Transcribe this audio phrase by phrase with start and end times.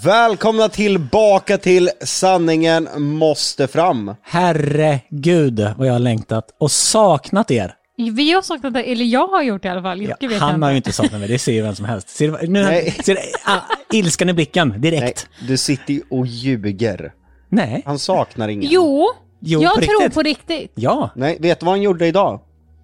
[0.00, 4.14] Välkomna tillbaka till Sanningen måste fram.
[4.22, 7.74] Herregud vad jag har längtat och saknat er.
[8.12, 10.02] Vi har saknat det, eller jag har gjort det i alla fall.
[10.02, 10.88] Ja, han jag har ju inte.
[10.88, 12.08] inte saknat mig, det ser ju vem som helst.
[12.08, 12.90] Ser, nu, Nej.
[13.04, 13.58] ser, ah,
[13.92, 15.26] ilskan i blicken Nej, direkt.
[15.48, 17.12] du sitter ju och ljuger.
[17.48, 17.82] Nej.
[17.86, 18.70] Han saknar ingen.
[18.72, 19.08] Jo,
[19.40, 20.14] Jo, jag på tror riktigt.
[20.14, 20.72] på riktigt.
[20.74, 22.40] Ja, Nej, vet du vad han gjorde idag?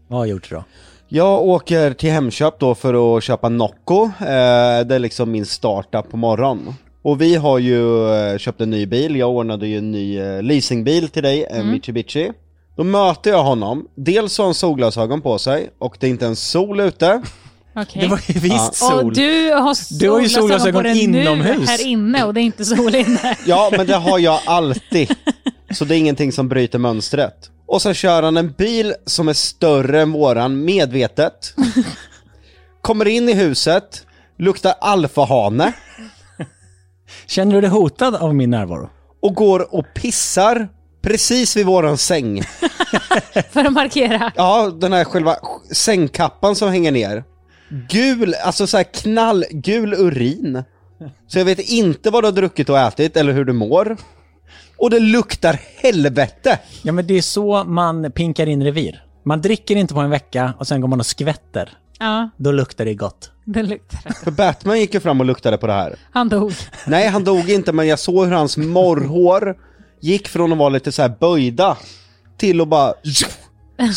[0.09, 0.64] vad har jag gjort då?
[1.09, 4.04] Jag åker till Hemköp då för att köpa Nocco.
[4.04, 4.11] Eh,
[4.86, 6.74] det är liksom min startup på morgonen.
[7.02, 10.43] Och vi har ju eh, köpt en ny bil, jag ordnade ju en ny eh,
[10.43, 12.33] leasingbil till dig, en Mitsubishi.
[12.77, 16.51] Då möter jag honom, dels har han solglasögon på sig och det är inte ens
[16.51, 17.23] sol ute.
[17.77, 18.02] Okej.
[18.02, 19.05] Det var ju visst sol.
[19.05, 21.59] Och du har Du har ju solglasögon solglasögon på dig inomhus.
[21.59, 23.37] nu här inne och det är inte sol inne.
[23.46, 25.15] Ja, men det har jag alltid.
[25.71, 27.51] Så det är ingenting som bryter mönstret.
[27.66, 31.55] Och så kör han en bil som är större än våran, medvetet.
[32.80, 34.07] Kommer in i huset,
[34.38, 35.73] luktar alfahane
[37.26, 38.88] Känner du dig hotad av min närvaro?
[39.20, 40.68] och går och pissar
[41.02, 42.42] precis vid våran säng.
[43.50, 44.32] För att markera.
[44.37, 45.37] Ja, den här själva
[45.73, 47.24] sängkappan som hänger ner.
[47.88, 50.65] Gul, alltså så här knallgul urin.
[51.26, 53.96] Så jag vet inte vad du har druckit och ätit eller hur du mår.
[54.76, 56.59] Och det luktar helvete!
[56.82, 59.04] Ja men det är så man pinkar in revir.
[59.24, 61.78] Man dricker inte på en vecka och sen går man och skvätter.
[61.99, 63.30] Ja, Då luktar det gott.
[63.45, 64.15] det luktar det.
[64.25, 65.97] För Batman gick ju fram och luktade på det här.
[66.12, 66.53] Han dog.
[66.87, 69.56] Nej, han dog inte, men jag såg hur hans morrhår
[70.00, 71.77] gick från att vara lite så här böjda
[72.37, 72.94] till att bara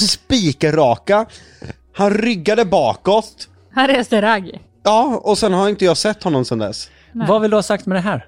[0.09, 1.25] spikraka.
[1.95, 3.47] Han ryggade bakåt.
[3.73, 4.59] Han reste ragg.
[4.83, 6.89] Ja, och sen har inte jag sett honom sedan dess.
[7.13, 7.27] Nej.
[7.27, 8.27] Vad vill du ha sagt med det här?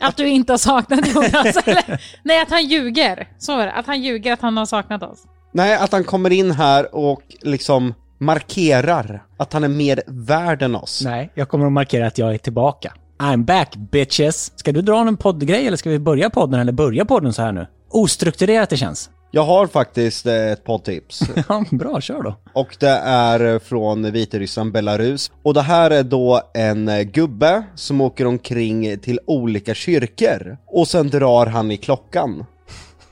[0.00, 1.56] Att du inte har saknat Jonas.
[1.66, 2.00] eller?
[2.22, 3.28] Nej, att han ljuger.
[3.38, 3.72] Så är det.
[3.72, 5.18] Att han ljuger att han har saknat oss.
[5.52, 10.74] Nej, att han kommer in här och liksom markerar att han är mer värd än
[10.74, 11.02] oss.
[11.04, 12.92] Nej, jag kommer att markera att jag är tillbaka.
[13.18, 14.52] I'm back bitches!
[14.56, 17.52] Ska du dra en poddgrej eller ska vi börja podden eller börja podden så här
[17.52, 17.66] nu?
[17.90, 19.10] Ostrukturerat det känns.
[19.30, 21.22] Jag har faktiskt eh, ett poddtips.
[21.48, 22.36] Ja, bra, kör då.
[22.52, 25.30] Och det är från Vitryssland, Belarus.
[25.42, 30.58] Och det här är då en eh, gubbe som åker omkring till olika kyrkor.
[30.66, 32.44] Och sen drar han i klockan.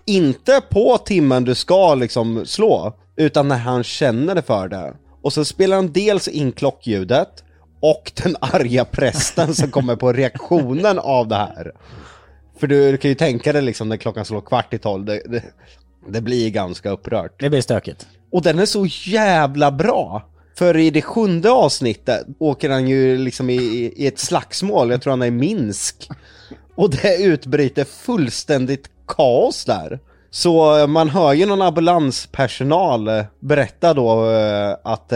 [0.04, 4.94] Inte på timmen du ska liksom slå, utan när han känner det för det.
[5.26, 7.44] Och så spelar han dels in klockljudet
[7.81, 11.72] och den arga prästen som kommer på reaktionen av det här.
[12.59, 15.22] För du, du kan ju tänka dig liksom när klockan slår kvart i tolv, det,
[15.25, 15.42] det,
[16.09, 17.41] det blir ganska upprört.
[17.41, 18.06] Det blir stökigt.
[18.32, 20.28] Och den är så jävla bra!
[20.59, 25.10] För i det sjunde avsnittet åker han ju liksom i, i ett slagsmål, jag tror
[25.10, 26.09] han är i Minsk.
[26.75, 30.00] Och det utbryter fullständigt kaos där.
[30.31, 35.12] Så eh, man hör ju någon ambulanspersonal eh, berätta då eh, att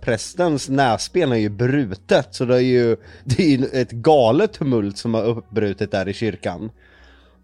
[0.00, 2.28] prästens näsben är ju brutet.
[2.30, 6.14] Så det är ju, det är ju ett galet tumult som har uppbrutit där i
[6.14, 6.70] kyrkan.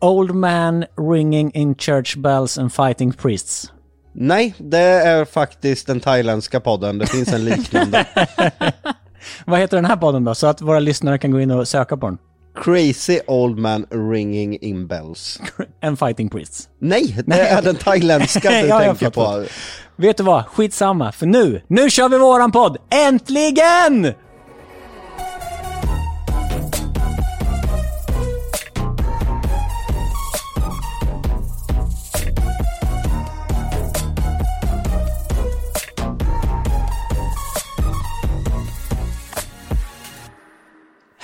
[0.01, 3.73] Old man ringing in church bells and fighting priests.
[4.13, 8.07] Nej, det är faktiskt den thailändska podden, det finns en liknande.
[9.45, 10.35] Vad heter den här podden då?
[10.35, 12.19] Så att våra lyssnare kan gå in och söka på den.
[12.55, 15.41] Crazy Old Man Ringing In Bells.
[15.83, 16.69] And fighting priests.
[16.79, 19.45] Nej, det är den thailändska du Ja, tänker på.
[19.97, 20.47] Vet du vad?
[20.47, 22.77] Skitsamma, för nu, nu kör vi våran podd!
[22.91, 24.15] Äntligen!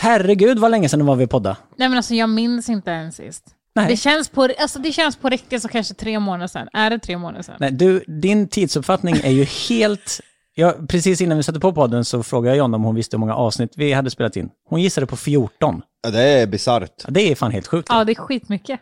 [0.05, 1.57] Herregud vad länge sedan det var vi podda.
[1.77, 3.45] Nej men alltså jag minns inte ens sist.
[3.75, 3.87] Nej.
[3.89, 6.69] Det känns, på, alltså, det känns på riktigt så kanske tre månader sedan.
[6.73, 7.57] Är det tre månader sedan?
[7.61, 10.21] Nej, du, din tidsuppfattning är ju helt...
[10.55, 13.19] Ja, precis innan vi satte på podden så frågade jag Jonna om hon visste hur
[13.19, 14.51] många avsnitt vi hade spelat in.
[14.69, 15.83] Hon gissade på 14.
[16.03, 17.05] Ja, det är bisarrt.
[17.05, 17.89] Ja, det är fan helt sjukt.
[17.91, 18.81] Ja, det är skitmycket.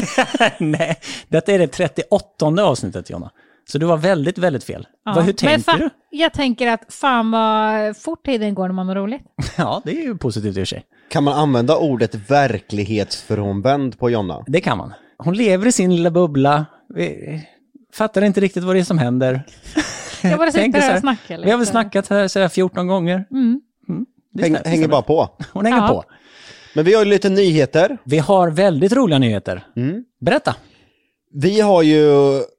[0.58, 0.96] Nej,
[1.28, 3.30] detta är det 38 avsnittet Jonna.
[3.68, 4.86] Så du var väldigt, väldigt fel.
[5.04, 5.12] Ja.
[5.14, 5.90] Vad, hur Men tänkte fa- du?
[6.10, 9.22] Jag tänker att fan vad fort tiden går när man har roligt.
[9.56, 10.84] Ja, det är ju positivt i och för sig.
[11.10, 14.44] Kan man använda ordet verklighetsfrånvänd på Jonna?
[14.46, 14.92] Det kan man.
[15.18, 16.66] Hon lever i sin lilla bubbla.
[16.94, 17.40] Vi
[17.92, 19.42] fattar inte riktigt vad det är som händer.
[20.22, 21.44] Jag bara Tänker sitter här och snackar lite.
[21.46, 23.24] Vi har väl snackat här så här 14 gånger.
[23.30, 23.60] Mm.
[24.32, 25.28] Det Häng, hänger bara på.
[25.52, 25.88] Hon hänger Ja.
[25.88, 26.04] på.
[26.74, 27.98] Men vi har ju lite nyheter.
[28.04, 29.66] Vi har väldigt roliga nyheter.
[29.76, 30.04] Mm.
[30.20, 30.54] Berätta.
[31.32, 32.02] Vi har ju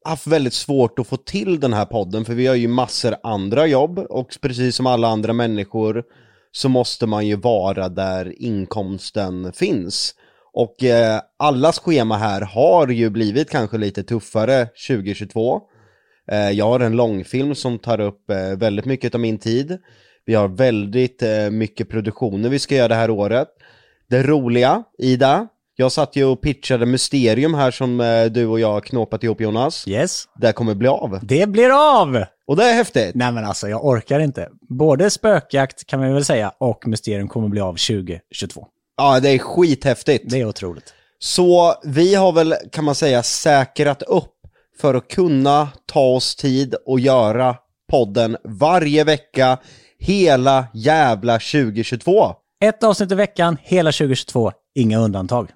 [0.06, 3.68] haft väldigt svårt att få till den här podden för vi har ju massor andra
[3.68, 6.04] jobb och precis som alla andra människor
[6.52, 10.16] så måste man ju vara där inkomsten finns.
[10.54, 15.62] Och eh, allas schema här har ju blivit kanske lite tuffare 2022.
[16.32, 19.78] Eh, jag har en långfilm som tar upp eh, väldigt mycket av min tid.
[20.26, 23.48] Vi har väldigt eh, mycket produktioner vi ska göra det här året.
[24.10, 25.48] det roliga i det.
[25.80, 29.42] Jag satt ju och pitchade Mysterium här som eh, du och jag har knåpat ihop
[29.42, 29.88] Jonas.
[29.88, 30.24] Yes.
[30.36, 31.20] Det kommer bli av.
[31.22, 32.24] Det blir av!
[32.48, 33.16] Och det är häftigt.
[33.16, 34.50] Nej men alltså, jag orkar inte.
[34.70, 38.68] Både spökjakt kan man väl säga och Mysterium kommer bli av 2022.
[38.98, 40.30] Ja, det är skithäftigt.
[40.30, 40.94] Det är otroligt.
[41.20, 44.34] Så vi har väl, kan man säga, säkrat upp
[44.82, 47.56] för att kunna ta oss tid och göra
[47.92, 49.58] podden varje vecka
[50.00, 52.34] hela jävla 2022.
[52.64, 55.50] Ett avsnitt i veckan, hela 2022, inga undantag.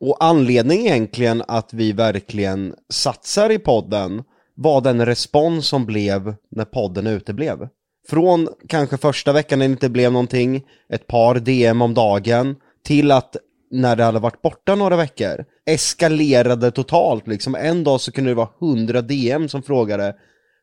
[0.00, 6.64] Och anledningen egentligen att vi verkligen satsar i podden var den respons som blev när
[6.64, 7.68] podden uteblev.
[8.08, 10.62] Från kanske första veckan när det inte blev någonting,
[10.92, 13.36] ett par DM om dagen, till att
[13.70, 17.54] när det hade varit borta några veckor, eskalerade totalt liksom.
[17.54, 20.16] En dag så kunde det vara 100 DM som frågade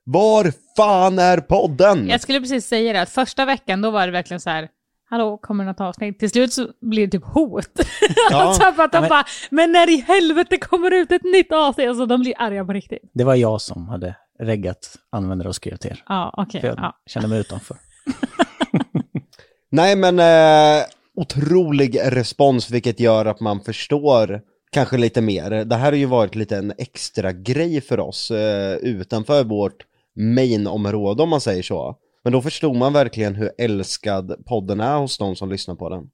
[0.03, 2.07] Var fan är podden?
[2.07, 4.69] Jag skulle precis säga det, att första veckan då var det verkligen så här,
[5.09, 6.19] hallå, kommer något avsnitt?
[6.19, 7.69] Till slut så blir det typ hot.
[8.31, 8.41] Ja.
[8.41, 11.51] alltså för att de men- bara, men när i helvete kommer det ut ett nytt
[11.51, 11.89] avsnitt?
[11.89, 13.11] Alltså de blir arga på riktigt.
[13.13, 16.03] Det var jag som hade reggat användare och skrev till er.
[16.07, 16.61] Ja, okej.
[16.61, 16.95] För jag ja.
[17.05, 17.77] kände mig utanför.
[19.71, 20.83] Nej men eh,
[21.15, 24.41] otrolig respons vilket gör att man förstår
[24.71, 25.49] kanske lite mer.
[25.65, 29.85] Det här har ju varit lite en extra grej för oss eh, utanför vårt
[30.15, 31.95] main-område om man säger så.
[32.23, 36.09] Men då förstod man verkligen hur älskad podden är hos de som lyssnar på den.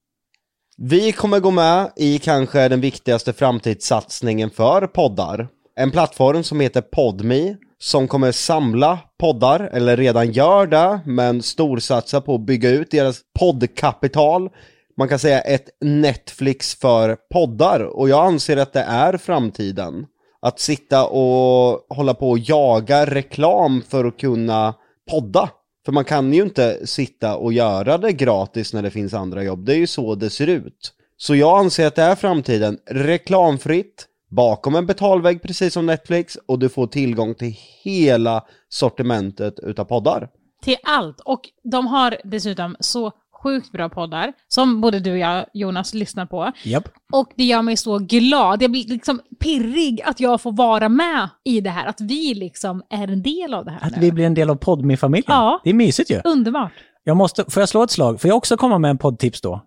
[0.77, 5.47] Vi kommer gå med i kanske den viktigaste framtidssatsningen för poddar.
[5.75, 12.21] En plattform som heter Podme som kommer samla poddar, eller redan gör det, men storsatsa
[12.21, 14.49] på att bygga ut deras poddkapital.
[14.97, 20.05] Man kan säga ett Netflix för poddar och jag anser att det är framtiden.
[20.41, 24.73] Att sitta och hålla på och jaga reklam för att kunna
[25.11, 25.49] podda.
[25.85, 29.65] För man kan ju inte sitta och göra det gratis när det finns andra jobb.
[29.65, 30.93] Det är ju så det ser ut.
[31.17, 32.77] Så jag anser att det är framtiden.
[32.85, 39.85] Reklamfritt, bakom en betalvägg precis som Netflix och du får tillgång till hela sortimentet utav
[39.85, 40.29] poddar.
[40.61, 41.19] Till allt.
[41.19, 43.11] Och de har dessutom så
[43.43, 46.51] sjukt bra poddar, som både du och jag, Jonas, lyssnar på.
[46.63, 46.89] Japp.
[47.13, 48.61] Och det gör mig så glad.
[48.61, 51.85] Jag blir liksom pirrig att jag får vara med i det här.
[51.87, 54.01] Att vi liksom är en del av det här Att nu.
[54.01, 55.25] vi blir en del av Podme-familjen.
[55.27, 55.61] Ja.
[55.63, 56.21] Det är mysigt ju.
[56.23, 56.71] Underbart.
[57.03, 58.21] Jag måste, får jag slå ett slag?
[58.21, 59.61] Får jag också komma med en poddtips då?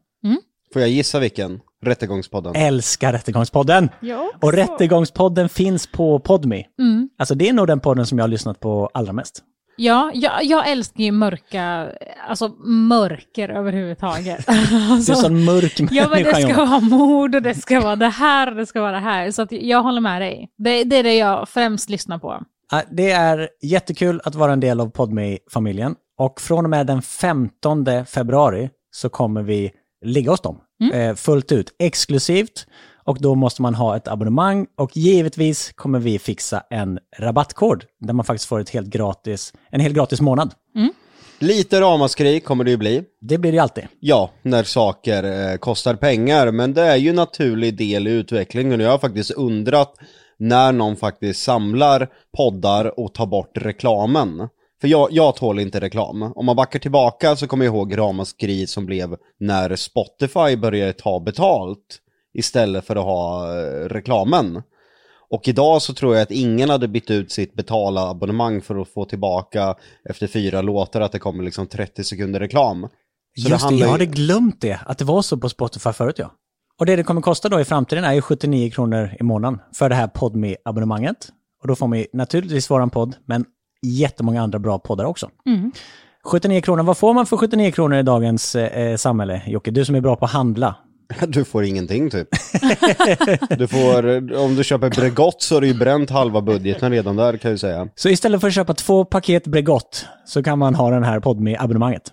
[0.73, 1.61] Får jag gissa vilken?
[1.83, 2.55] Rättegångspodden.
[2.57, 3.89] Älskar Rättegångspodden!
[4.01, 4.31] Ja.
[4.41, 6.65] Och Rättegångspodden finns på Podme.
[6.81, 7.09] Mm.
[7.19, 9.43] Alltså det är nog den podden som jag har lyssnat på allra mest.
[9.77, 11.93] Ja, jag, jag älskar ju mörka,
[12.29, 12.49] alltså
[12.89, 14.47] mörker överhuvudtaget.
[14.47, 17.81] Du är alltså, en mörk Ja, men det människa, ska vara mord och det ska
[17.81, 19.31] vara det här och det ska vara det här.
[19.31, 20.49] Så jag håller med dig.
[20.59, 22.43] Det, det är det jag främst lyssnar på.
[22.91, 25.95] Det är jättekul att vara en del av Podme-familjen.
[26.19, 29.71] Och från och med den 15 februari så kommer vi
[30.05, 30.61] ligga hos dem.
[30.95, 32.67] Eh, fullt ut, exklusivt.
[33.05, 38.13] Och då måste man ha ett abonnemang och givetvis kommer vi fixa en rabattkod där
[38.13, 40.55] man faktiskt får ett helt gratis, en helt gratis månad.
[41.43, 43.03] Lite ramaskri kommer det ju bli.
[43.21, 43.85] Det blir det ju alltid.
[44.01, 48.81] Ja, när saker eh, kostar pengar, men det är ju en naturlig del i utvecklingen
[48.81, 49.95] och jag har faktiskt undrat
[50.39, 54.49] när någon faktiskt samlar poddar och tar bort reklamen.
[54.81, 56.23] För jag, jag tål inte reklam.
[56.23, 61.21] Om man backar tillbaka så kommer jag ihåg ramaskri som blev när Spotify började ta
[61.21, 61.99] betalt
[62.35, 64.63] istället för att ha eh, reklamen.
[65.31, 69.05] Och idag så tror jag att ingen hade bytt ut sitt betalabonnemang för att få
[69.05, 69.77] tillbaka
[70.09, 72.89] efter fyra låtar att det kommer liksom 30 sekunder reklam.
[73.37, 76.19] Så Just det, handlar jag hade glömt det, att det var så på Spotify förut
[76.19, 76.31] ja.
[76.79, 79.89] Och det det kommer kosta då i framtiden är ju 79 kronor i månaden för
[79.89, 81.29] det här podme abonnemanget
[81.63, 83.45] Och då får man ju naturligtvis våran podd, men
[83.87, 85.31] jättemånga andra bra poddar också.
[86.25, 89.71] 79 kronor, vad får man för 79 kronor i dagens eh, samhälle, Jocke?
[89.71, 90.77] Du som är bra på att handla.
[91.29, 92.29] Du får ingenting typ.
[93.59, 97.37] Du får, om du köper Bregott så har du ju bränt halva budgeten redan där
[97.37, 97.89] kan jag säga.
[97.95, 101.57] Så istället för att köpa två paket Bregott så kan man ha den här podme
[101.59, 102.13] abonnemanget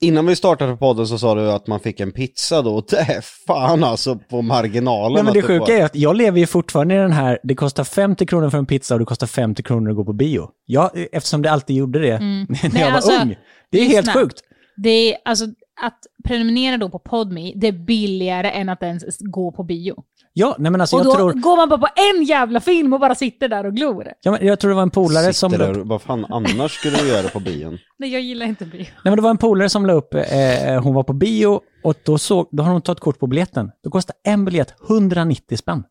[0.00, 3.20] Innan vi startade podden så sa du att man fick en pizza då, det är
[3.46, 5.14] fan alltså på marginalen.
[5.14, 7.54] Nej, men det sjuka får- är att jag lever ju fortfarande i den här, det
[7.54, 10.48] kostar 50 kronor för en pizza och det kostar 50 kronor att gå på bio.
[10.66, 13.36] Ja, eftersom det alltid gjorde det när Nej, jag var alltså, ung.
[13.70, 14.40] Det är helt sjukt.
[14.76, 15.46] Det är, alltså,
[15.82, 19.96] att prenumerera då på Podme, det är billigare än att ens gå på bio.
[20.32, 22.92] Ja, nej men alltså Och jag då tror, går man bara på en jävla film
[22.92, 24.08] och bara sitter där och glor.
[24.22, 26.72] ja, men jag tror det var en polare som Sitter där, upp, vad fan annars
[26.72, 27.78] skulle du göra på bion?
[27.98, 28.78] Nej, jag gillar inte bio.
[28.78, 31.94] nej men det var en polare som la upp, eh, hon var på bio och
[32.04, 33.70] då, såg, då har hon tagit kort på biljetten.
[33.84, 35.84] Då kostar en biljett 190 spänn.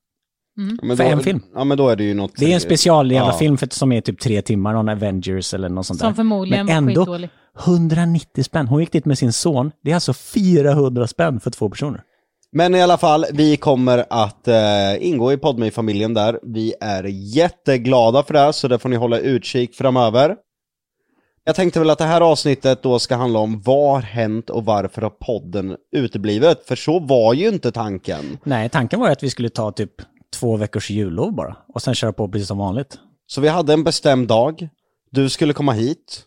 [0.56, 1.42] Ja, men För då, en film.
[1.56, 2.32] Ja men då är det ju något...
[2.38, 3.38] Det är en special jävla Ja.
[3.38, 6.08] film för, som är typ tre timmar, någon Avengers eller något sånt där.
[6.08, 7.30] Som förmodligen Men var ändå skitdålig.
[7.60, 8.68] 190 spänn.
[8.68, 9.72] Hon gick dit med sin son.
[9.84, 12.02] Det är alltså 400 spänn för två personer.
[12.52, 16.40] Men i alla fall, vi kommer att eh, ingå i podme familjen där.
[16.44, 17.04] Vi är
[17.36, 20.36] jätteglada för det, så det får ni hålla utkik framöver.
[21.46, 24.66] Jag tänkte väl att det här avsnittet då ska handla om vad har hänt och
[24.66, 26.64] varför har podden uteblivit?
[26.66, 28.38] För så var ju inte tanken.
[28.44, 29.92] Nej, tanken var ju att vi skulle ta typ
[30.40, 31.56] två veckors jullov bara.
[31.74, 32.98] Och sen köra på precis som vanligt.
[33.28, 34.70] Så vi hade en bestämd dag.
[35.12, 36.24] Du skulle komma hit.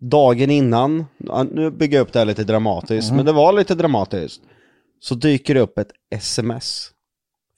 [0.00, 1.06] Dagen innan,
[1.52, 4.40] nu bygger jag upp det här lite dramatiskt, men det var lite dramatiskt.
[5.00, 6.90] Så dyker det upp ett sms.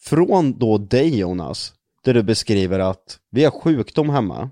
[0.00, 1.72] Från då dig Jonas,
[2.04, 4.50] där du beskriver att vi har sjukdom hemma.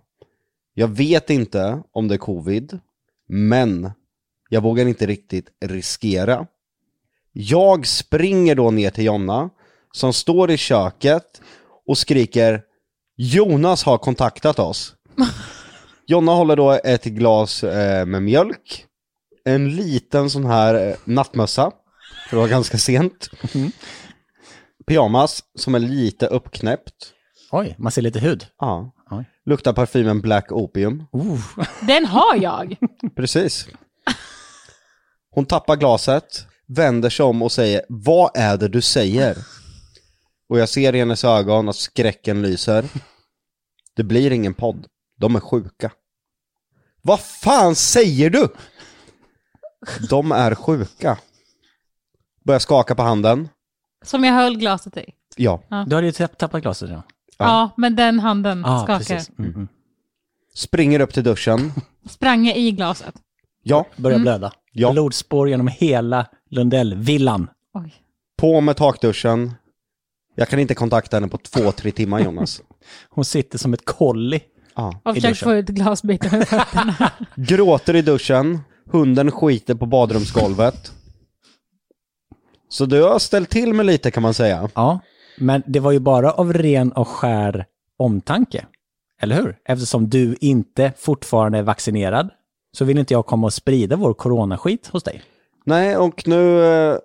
[0.75, 2.79] Jag vet inte om det är covid,
[3.29, 3.91] men
[4.49, 6.47] jag vågar inte riktigt riskera.
[7.33, 9.51] Jag springer då ner till Jonna,
[9.93, 11.41] som står i köket
[11.87, 12.63] och skriker
[13.17, 14.95] Jonas har kontaktat oss.
[16.11, 18.87] Jonna håller då ett glas eh, med mjölk,
[19.45, 21.73] en liten sån här eh, nattmössa,
[22.29, 23.31] för det var ganska sent.
[24.87, 27.13] Pyjamas som är lite uppknäppt.
[27.53, 28.47] Oj, man ser lite hud.
[28.59, 28.93] Ja.
[29.11, 29.25] Oj.
[29.47, 31.05] Luktar parfymen Black Opium.
[31.15, 31.41] Uh.
[31.87, 32.77] Den har jag!
[33.17, 33.69] Precis.
[35.31, 39.37] Hon tappar glaset, vänder sig om och säger Vad är det du säger?
[40.49, 42.85] Och jag ser i hennes ögon att skräcken lyser.
[43.97, 44.87] Det blir ingen podd.
[45.19, 45.91] De är sjuka.
[47.03, 48.49] Vad fan säger du?
[50.11, 51.19] De är sjuka.
[52.45, 53.49] Börjar skaka på handen.
[54.05, 55.05] Som jag höll glaset i.
[55.37, 55.63] Ja.
[55.87, 57.03] Du hade ju tapp- tappat glaset ja.
[57.39, 58.99] Ja, men den handen Ah, skakar.
[58.99, 59.31] precis.
[59.39, 59.69] Mm, mm.
[60.55, 61.73] Springer upp till duschen.
[62.09, 63.15] Sprang jag i glaset.
[63.63, 63.87] Ja.
[63.97, 64.53] Börjar blöda.
[64.73, 64.93] Ja.
[64.93, 67.51] Blodspår genom hela Lundellvillan.
[67.75, 67.95] Oj.
[68.37, 69.55] På med takduschen.
[70.35, 72.63] Jag kan inte kontakta henne på två, tre timmar Jonas.
[73.09, 74.41] Hon sitter som ett kolli.
[74.79, 75.01] Ja.
[75.05, 75.49] Och I försökt duschen.
[75.49, 77.13] få ut glasbitar med fötterna.
[77.37, 78.59] Gråter i duschen,
[78.91, 80.93] hunden skiter på badrumsgolvet.
[82.69, 84.69] Så du har ställt till med lite kan man säga.
[84.75, 85.01] Ja,
[85.39, 87.67] men det var ju bara av ren och skär
[87.97, 88.67] omtanke.
[89.21, 89.57] Eller hur?
[89.65, 92.31] Eftersom du inte fortfarande är vaccinerad
[92.77, 95.23] så vill inte jag komma och sprida vår coronaskit hos dig.
[95.65, 96.97] Nej, och nu eh,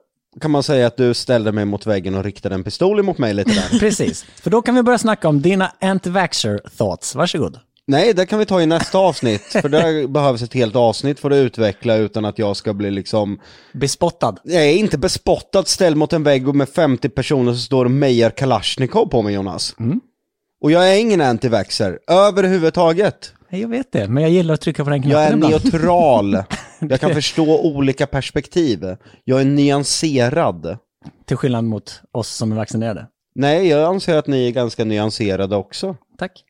[0.41, 3.33] kan man säga att du ställde mig mot väggen och riktade en pistol emot mig
[3.33, 3.79] lite där.
[3.79, 7.15] Precis, för då kan vi börja snacka om dina anti-vaxxer thoughts.
[7.15, 7.59] Varsågod.
[7.87, 11.31] Nej, det kan vi ta i nästa avsnitt, för där behövs ett helt avsnitt för
[11.31, 13.39] att utveckla utan att jag ska bli liksom,
[13.73, 14.35] Bespottad.
[14.43, 18.29] är inte bespottad ställd mot en vägg och med 50 personer som står och mejar
[18.29, 19.75] Kalashnikov på mig Jonas.
[20.61, 23.33] Och jag är ingen antivaxxer, överhuvudtaget.
[23.59, 25.63] Jag vet det, men jag gillar att trycka på den Jag är knappen ibland.
[25.73, 26.43] neutral.
[26.89, 28.95] Jag kan förstå olika perspektiv.
[29.23, 30.77] Jag är nyanserad.
[31.25, 33.07] Till skillnad mot oss som är vaccinerade.
[33.35, 35.95] Nej, jag anser att ni är ganska nyanserade också.
[36.17, 36.43] Tack.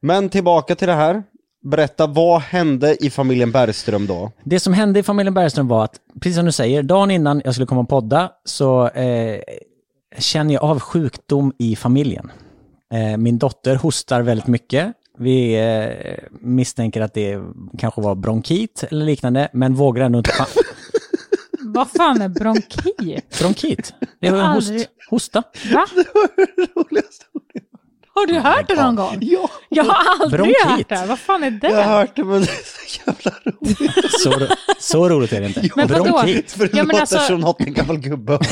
[0.00, 1.22] Men tillbaka till det här.
[1.64, 4.32] Berätta, vad hände i familjen Bergström då?
[4.44, 7.54] Det som hände i familjen Bergström var att, precis som du säger, dagen innan jag
[7.54, 9.40] skulle komma och podda så eh,
[10.18, 12.32] känner jag av sjukdom i familjen.
[12.94, 14.92] Eh, min dotter hostar väldigt mycket.
[15.20, 17.38] Vi eh, misstänker att det
[17.78, 20.30] kanske var bronkit eller liknande, men vågar ändå inte...
[21.60, 23.38] Vad fan är bronkit?
[23.40, 23.94] bronkit?
[24.20, 25.42] Det är en host, Aldrig- hosta.
[25.72, 25.86] Va?
[28.14, 29.18] Har du hört det någon gång?
[29.20, 30.64] Ja, Jag har aldrig Bronkit.
[30.64, 31.04] hört det.
[31.08, 31.68] Vad fan är det?
[31.70, 34.10] jag har hört det men det är så jävla roligt.
[34.10, 34.46] Så,
[34.78, 35.68] så roligt är det inte.
[35.76, 36.04] Men vadå?
[36.04, 36.52] bronkit.
[36.52, 38.38] För det Ja, men låter alltså- som något en gammal gubbe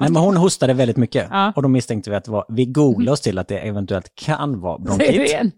[0.00, 1.26] Nej, men hon hostade väldigt mycket.
[1.30, 1.52] Ja.
[1.56, 4.60] Och då misstänkte vi att det var, vi googlade oss till att det eventuellt kan
[4.60, 5.10] vara bronkit.
[5.10, 5.52] igen?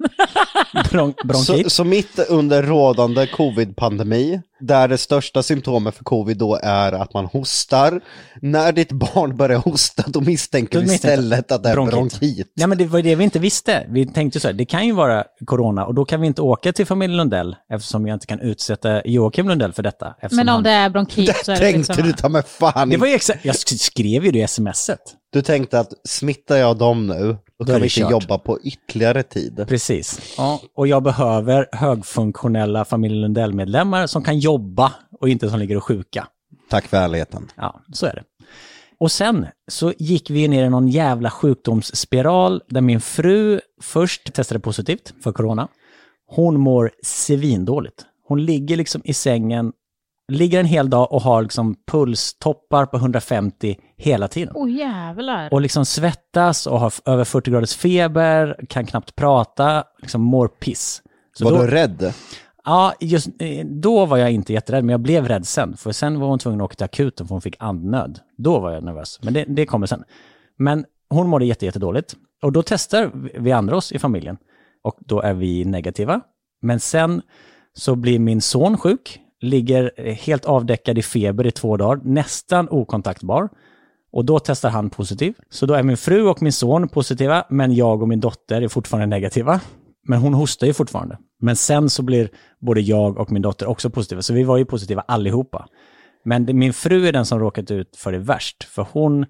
[0.90, 1.64] Bron, bronkit.
[1.64, 7.14] så, så mitt under rådande covid-pandemi, där det största symptomet för covid då är att
[7.14, 8.00] man hostar,
[8.42, 11.94] när ditt barn börjar hosta då misstänker Då vi istället att det är bronkit.
[11.94, 12.52] bronkit.
[12.56, 13.86] Nej men det var det vi inte visste.
[13.88, 16.72] Vi tänkte så här, det kan ju vara corona och då kan vi inte åka
[16.72, 20.14] till familjen Lundell eftersom jag inte kan utsätta Joakim Lundell för detta.
[20.30, 22.06] Men om han- det är bronkit så är det Tänkte liksom...
[22.06, 25.00] du ta med fan Det var ju exakt, jag sk- skrev ju det i smset.
[25.32, 28.10] Du tänkte att smittar jag dem nu, då kan vi inte kört.
[28.10, 29.64] jobba på ytterligare tid.
[29.68, 30.34] Precis.
[30.36, 35.84] Ja, och jag behöver högfunktionella familjen Lundell-medlemmar som kan jobba och inte som ligger och
[35.84, 36.26] sjuka.
[36.70, 37.48] Tack för ärligheten.
[37.56, 38.22] Ja, så är det.
[38.98, 44.60] Och sen så gick vi ner i någon jävla sjukdomsspiral där min fru först testade
[44.60, 45.68] positivt för corona.
[46.26, 48.04] Hon mår svindåligt.
[48.28, 49.72] Hon ligger liksom i sängen,
[50.30, 54.54] ligger en hel dag och har liksom pulstoppar på 150 hela tiden.
[54.56, 55.52] Åh jävlar.
[55.52, 61.02] Och liksom svettas och har över 40 graders feber, kan knappt prata, liksom mår piss.
[61.32, 62.14] Så Var då, du rädd?
[62.64, 65.76] Ja, just, eh, då var jag inte jätterädd, men jag blev rädd sen.
[65.76, 68.18] För sen var hon tvungen att åka till akuten för hon fick andnöd.
[68.36, 70.04] Då var jag nervös, men det, det kommer sen.
[70.58, 72.16] Men hon mådde jätte, jättedåligt.
[72.42, 73.10] Och då testar
[73.40, 74.36] vi andra oss i familjen.
[74.82, 76.20] Och då är vi negativa.
[76.62, 77.22] Men sen
[77.72, 82.68] så blir min son sjuk, ligger eh, helt avdäckad i feber i två dagar, nästan
[82.70, 83.48] okontaktbar.
[84.12, 85.34] Och då testar han positiv.
[85.50, 88.68] Så då är min fru och min son positiva, men jag och min dotter är
[88.68, 89.60] fortfarande negativa.
[90.08, 91.18] Men hon hostar ju fortfarande.
[91.40, 92.28] Men sen så blir
[92.60, 95.66] både jag och min dotter också positiva, så vi var ju positiva allihopa.
[96.24, 99.26] Men det, min fru är den som råkat ut för det värst, för hon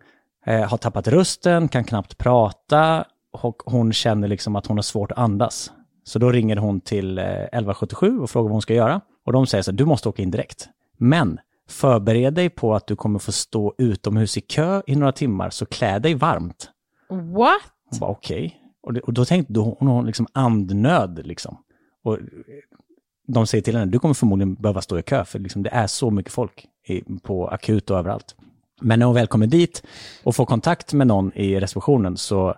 [0.47, 5.13] eh, har tappat rösten, kan knappt prata och hon känner liksom att hon har svårt
[5.13, 5.73] att andas.
[6.05, 9.01] Så då ringer hon till eh, 1177 och frågar vad hon ska göra.
[9.31, 10.69] Och de säger så här, du måste åka in direkt.
[10.97, 15.51] Men förbered dig på att du kommer få stå utomhus i kö i några timmar,
[15.51, 16.71] så klä dig varmt.
[17.09, 17.61] What?
[17.91, 18.57] Hon bara okej.
[18.83, 21.57] Och, det- och då tänkte då, hon har liksom andnöd liksom.
[22.05, 22.21] Och eh,
[23.27, 25.87] de säger till henne, du kommer förmodligen behöva stå i kö, för liksom det är
[25.87, 28.35] så mycket folk i, på akut och överallt.
[28.81, 29.83] Men när hon väl kommer dit
[30.25, 32.55] och får kontakt med någon i receptionen så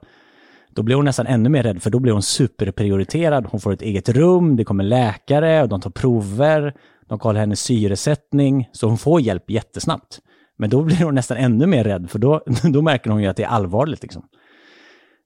[0.75, 3.47] då blir hon nästan ännu mer rädd, för då blir hon superprioriterad.
[3.47, 6.75] Hon får ett eget rum, det kommer läkare och de tar prover,
[7.09, 10.21] de kollar hennes syresättning, så hon får hjälp jättesnabbt.
[10.59, 13.37] Men då blir hon nästan ännu mer rädd, för då, då märker hon ju att
[13.37, 14.03] det är allvarligt.
[14.03, 14.23] Liksom.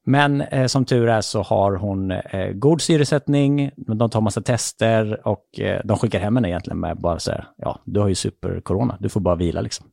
[0.09, 5.29] Men eh, som tur är så har hon eh, god syresättning, de tar massa tester
[5.29, 8.15] och eh, de skickar hem henne egentligen med bara så här, ja, du har ju
[8.15, 9.87] supercorona, du får bara vila liksom.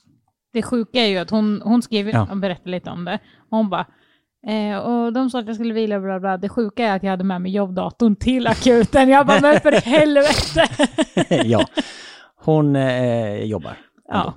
[0.53, 2.27] Det sjuka är ju att hon, hon skrev Ja.
[2.31, 3.19] och berättade lite om det.
[3.51, 3.85] Och hon bara,
[4.47, 6.37] eh, och de sa att jag skulle vila bla bla.
[6.37, 9.09] Det sjuka är att jag hade med mig jobbdatorn till akuten.
[9.09, 10.67] Jag bara, men för helvete.
[11.45, 11.65] ja,
[12.35, 13.77] hon eh, jobbar.
[14.07, 14.33] ja.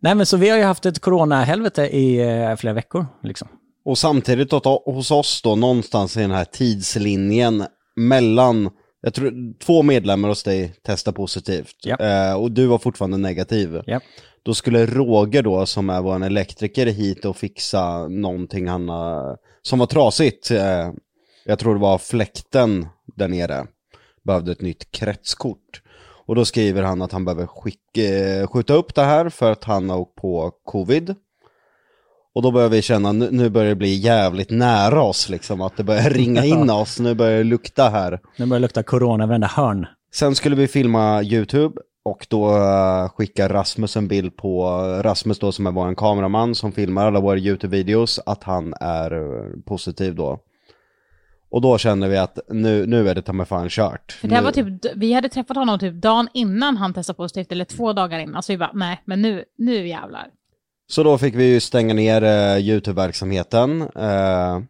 [0.00, 3.48] Nej men så vi har ju haft ett coronahelvete i eh, flera veckor liksom.
[3.84, 7.64] Och samtidigt då, hos oss då, någonstans i den här tidslinjen
[7.96, 8.70] mellan,
[9.00, 11.76] jag tror två medlemmar hos dig testar positivt.
[11.82, 11.96] Ja.
[11.96, 13.82] Eh, och du var fortfarande negativ.
[13.86, 14.00] Ja.
[14.46, 19.78] Då skulle Roger då, som är vår elektriker, hit och fixa någonting han, har- som
[19.78, 20.50] var trasigt.
[20.50, 20.90] Eh,
[21.44, 22.86] jag tror det var fläkten
[23.16, 23.66] där nere.
[24.24, 25.82] Behövde ett nytt kretskort.
[26.26, 29.64] Och då skriver han att han behöver skicka, eh, skjuta upp det här för att
[29.64, 31.14] han har åkt på covid.
[32.34, 35.84] Och då börjar vi känna, nu, börjar det bli jävligt nära oss liksom, att det
[35.84, 38.20] börjar ringa in oss, nu börjar det lukta här.
[38.36, 39.86] Nu börjar det lukta corona varenda hörn.
[40.14, 44.66] Sen skulle vi filma YouTube och då uh, skickar Rasmus en bild på,
[45.02, 49.60] Rasmus då som är vår kameraman som filmar alla våra YouTube-videos, att han är eh,
[49.64, 50.38] positiv då.
[51.50, 54.12] Och då känner vi att nu, nu är det ta mig fan kört.
[54.12, 57.16] För det här Nu- var typ, vi hade träffat honom typ dagen innan han testade
[57.16, 58.42] positivt, eller två dagar innan.
[58.42, 60.26] Så vi bara, nej, men nu, nu jävlar.
[60.88, 64.60] Så då fick vi ju stänga ner eh, YouTube-verksamheten eh,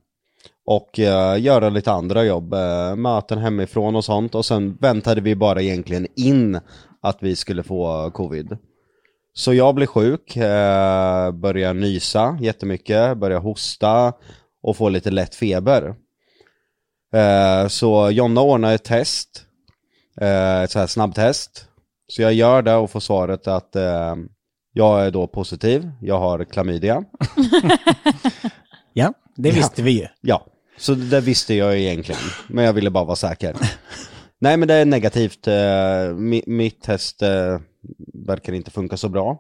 [0.67, 5.35] och eh, göra lite andra jobb, eh, möten hemifrån och sånt och sen väntade vi
[5.35, 6.61] bara egentligen in
[7.03, 8.59] att vi skulle få covid.
[9.35, 14.13] Så jag blev sjuk, eh, började nysa jättemycket, började hosta
[14.63, 15.95] och få lite lätt feber.
[17.15, 19.45] Eh, så Jonna ordnade ett test,
[20.21, 21.69] eh, ett så här snabbtest.
[22.09, 24.17] Så jag gör det och får svaret att eh,
[24.73, 27.05] jag är då positiv, jag har klamydia.
[28.99, 30.07] Ja, det visste vi ju.
[30.21, 30.47] Ja,
[30.79, 33.57] så det visste jag egentligen, men jag ville bara vara säker.
[34.41, 37.29] Nej men det är negativt, eh, mi, mitt test eh,
[38.27, 39.39] verkar inte funka så bra.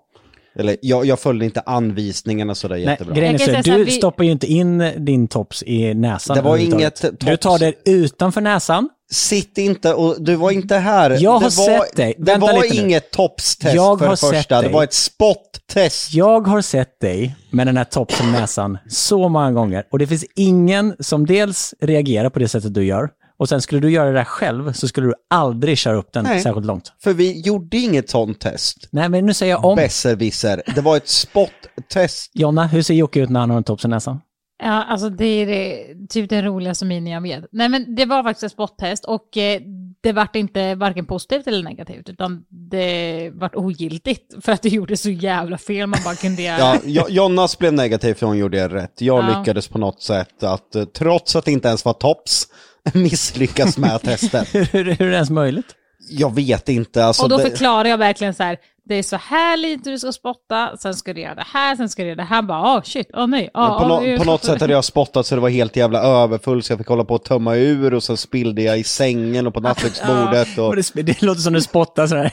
[0.58, 3.14] Eller jag, jag följde inte anvisningarna sådär Nej, jättebra.
[3.14, 6.56] grejen är så, du vi- stoppar ju inte in din tops i näsan Det var
[6.56, 7.42] inget Du tops.
[7.42, 8.88] tar det utanför näsan.
[9.10, 11.10] Sitt inte och du var inte här.
[11.20, 12.14] Jag har det var, sett dig.
[12.18, 14.72] Det Vänta var inget topstest Jag för har det sett första, det dig.
[14.72, 16.14] var ett spottest.
[16.14, 20.06] Jag har sett dig med den här topsen i näsan så många gånger och det
[20.06, 24.06] finns ingen som dels reagerar på det sättet du gör och sen skulle du göra
[24.06, 26.40] det där själv så skulle du aldrig köra upp den Nej.
[26.40, 26.92] särskilt långt.
[27.02, 28.88] För vi gjorde inget sånt test.
[28.90, 29.76] Nej, men nu säger jag om.
[29.76, 30.62] Besserwisser.
[30.74, 32.30] Det var ett spottest.
[32.34, 34.20] Jonna, hur ser Jocke ut när han har en tops i näsan?
[34.62, 37.44] Ja, alltså det är det, typ den roligaste minen jag vet.
[37.52, 39.60] Nej men det var faktiskt ett spottest och eh,
[40.00, 44.96] det vart inte varken positivt eller negativt utan det vart ogiltigt för att det gjorde
[44.96, 46.58] så jävla fel man bara kunde göra.
[46.58, 49.00] Ja, Jo- Jonas blev negativ för hon gjorde rätt.
[49.00, 49.38] Jag Ja.
[49.38, 52.44] lyckades på något sätt att, eh, trots att det inte ens var tops,
[52.94, 54.54] misslyckas med testet.
[54.54, 55.74] Hur, hur är det ens möjligt?
[56.08, 57.22] Jag vet inte, alltså.
[57.22, 60.76] och då förklarar jag verkligen så här, det är så här lite du ska spotta,
[60.76, 62.42] sen ska du göra det här, sen ska du göra det här.
[62.42, 63.50] Bara, åh shit, åh nej.
[63.54, 66.00] åh, på, nå- jag på något sätt hade jag spottat så det var helt jävla
[66.02, 69.46] överfull så jag fick hålla på att tömma ur och sen spillde jag i sängen
[69.46, 70.58] och på nattduksbordet.
[70.58, 70.68] Och...
[70.68, 72.32] Och det, det låter som du spottar sådär,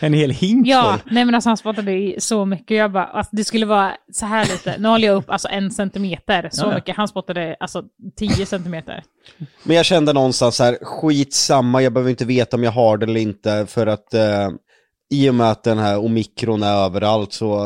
[0.00, 2.76] en hel hink Ja, nej men alltså han spottade i så mycket.
[2.76, 4.74] Jag bara, alltså, det skulle vara så här lite.
[4.78, 6.74] Nu håller jag upp alltså en centimeter, så Ja, ja.
[6.74, 6.96] mycket.
[6.96, 7.82] Han spottade alltså
[8.18, 9.02] tio centimeter.
[9.62, 13.06] Men jag kände någonstans så här, skitsamma, jag behöver inte veta om jag har det
[13.06, 14.48] eller inte för att eh,
[15.10, 17.56] i och med att den här omikron är överallt så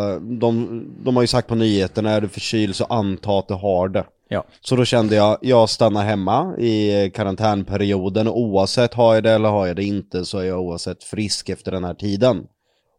[0.41, 3.89] de, de har ju sagt på nyheterna, är du förkyld så anta att du har
[3.89, 4.05] det.
[4.29, 4.45] Ja.
[4.61, 9.67] Så då kände jag, jag stannar hemma i karantänperioden oavsett har jag det eller har
[9.67, 12.47] jag det inte så är jag oavsett frisk efter den här tiden.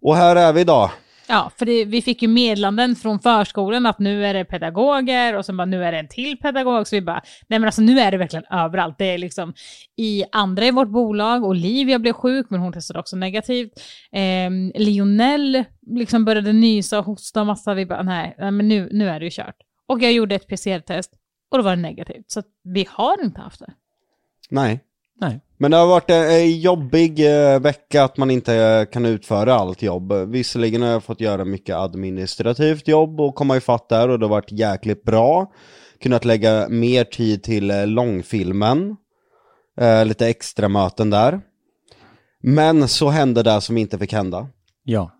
[0.01, 0.89] Och här är vi idag.
[1.31, 5.45] Ja, för det, vi fick ju meddelanden från förskolan att nu är det pedagoger och
[5.45, 6.87] sen bara nu är det en till pedagog.
[6.87, 8.97] Så vi bara, nej men alltså nu är det verkligen överallt.
[8.97, 9.53] Det är liksom
[9.97, 13.71] i andra i vårt bolag, Olivia blev sjuk men hon testade också negativt.
[14.11, 17.73] Eh, Lionel liksom började nysa och hosta massa.
[17.73, 19.57] Vi bara, nej, nej men nu, nu är det ju kört.
[19.87, 21.13] Och jag gjorde ett PCR-test
[21.51, 22.31] och då var det negativt.
[22.31, 23.73] Så att vi har inte haft det.
[24.49, 24.79] Nej.
[25.21, 25.39] Nej.
[25.57, 29.81] Men det har varit en jobbig eh, vecka att man inte eh, kan utföra allt
[29.81, 30.13] jobb.
[30.13, 34.29] Visserligen har jag fått göra mycket administrativt jobb och komma ifatt där och det har
[34.29, 35.51] varit jäkligt bra.
[36.01, 38.95] Kunnat lägga mer tid till eh, långfilmen.
[40.05, 41.41] Lite extra möten där.
[42.43, 44.47] Men så hände det som inte fick hända.
[44.83, 45.11] Ja.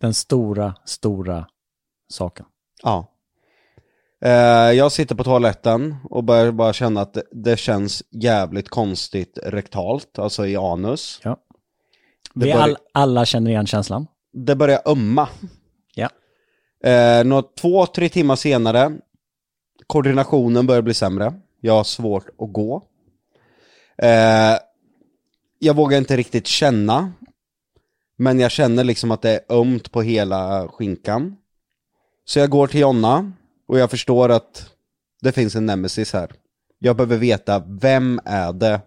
[0.00, 1.46] Den stora, stora
[2.08, 2.46] saken.
[2.82, 3.09] Ja.
[4.22, 4.30] Eh,
[4.72, 10.46] jag sitter på toaletten och börjar bara känna att det, känns jävligt konstigt rektalt, alltså
[10.46, 11.20] i anus.
[11.24, 11.36] Ja.
[12.34, 14.06] Det Vi bör- all, alla känner igen känslan.
[14.32, 15.28] Det börjar ömma.
[15.94, 16.08] Ja.
[16.90, 18.92] Eh, några två, tre timmar senare,
[19.86, 21.34] koordinationen börjar bli sämre.
[21.60, 22.82] Jag har svårt att gå.
[24.02, 24.58] Eh,
[25.58, 27.12] jag vågar inte riktigt känna.
[28.16, 31.36] Men jag känner liksom att det är ömt på hela skinkan.
[32.24, 33.32] Så jag går till Jonna
[33.70, 34.70] och jag förstår att
[35.22, 36.30] det finns en nemesis här.
[36.78, 38.80] Jag behöver veta, vem är det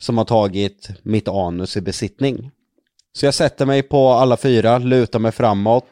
[0.00, 2.50] som har tagit mitt anus i besittning?
[3.12, 5.84] Så jag sätter mig på alla fyra, lutar mig framåt,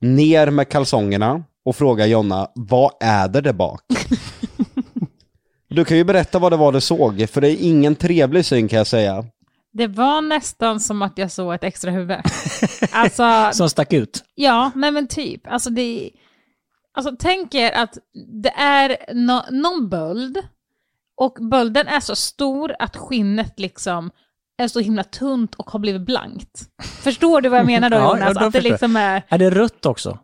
[0.00, 3.80] ner med kalsongerna och frågar Jonna, vad är det där bak?
[5.68, 8.68] du kan ju berätta vad det var du såg, för det är ingen trevlig syn
[8.68, 9.24] kan jag säga.
[9.72, 12.18] Det var nästan som att jag såg ett extra huvud.
[12.92, 14.24] Alltså, Som stack ut.
[14.34, 15.46] ja, nej men typ.
[15.46, 16.10] Alltså, det,
[16.94, 17.98] alltså tänk er att
[18.42, 20.38] det är no, någon böld
[21.16, 24.10] och bölden är så stor att skinnet liksom
[24.58, 26.62] är så himla tunt och har blivit blankt.
[26.82, 28.20] Förstår du vad jag menar då Jonas?
[28.20, 30.18] ja, då att det liksom är, Är det rött också?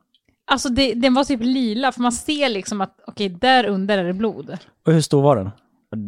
[0.51, 4.05] alltså det, den var typ lila för man ser liksom att okej, där under är
[4.05, 4.59] det blod.
[4.87, 5.51] Och hur stor var den?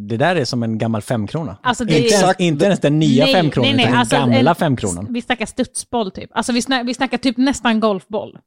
[0.07, 1.57] Det där är som en gammal femkrona.
[1.63, 2.39] Alltså det inte, ens, Exakt.
[2.39, 5.07] inte ens den nya Nej, femkronan, nej, nej, utan alltså den gamla en- femkronan.
[5.13, 6.29] Vi snackar studsboll typ.
[6.33, 8.37] Alltså vi snackar, vi snackar typ nästan golfboll.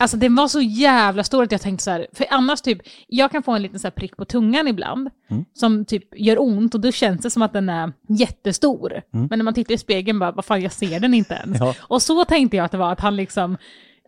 [0.00, 3.30] Alltså den var så jävla stor att jag tänkte så här, för annars typ, jag
[3.30, 5.44] kan få en liten så här prick på tungan ibland, Mm.
[5.54, 9.02] som typ gör ont och då känns det som att den är jättestor.
[9.10, 11.46] Men när man tittar i spegeln bara, vad fan jag ser den inte ens.
[11.46, 11.58] Mm.
[11.68, 11.74] Ja.
[11.80, 13.56] Och så tänkte jag att det var, att han liksom,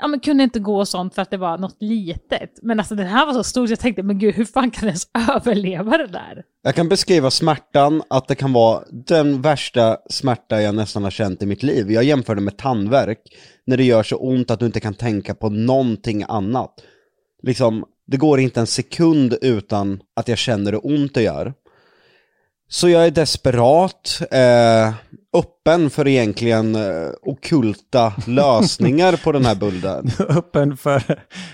[0.01, 2.59] ja men kunde inte gå och sånt för att det var något litet.
[2.63, 4.81] Men alltså den här var så stor så jag tänkte, men gud hur fan kan
[4.81, 6.43] den ens överleva det där?
[6.63, 11.43] Jag kan beskriva smärtan, att det kan vara den värsta smärta jag nästan har känt
[11.43, 11.91] i mitt liv.
[11.91, 13.19] Jag jämför det med tandvärk,
[13.67, 16.75] när det gör så ont att du inte kan tänka på någonting annat.
[17.43, 21.55] Liksom, det går inte en sekund utan att jag känner hur ont det gör.
[22.69, 24.95] Så jag är desperat, eh,
[25.37, 30.11] öppen för egentligen eh, okulta lösningar på den här bulden.
[30.29, 31.03] Öppen för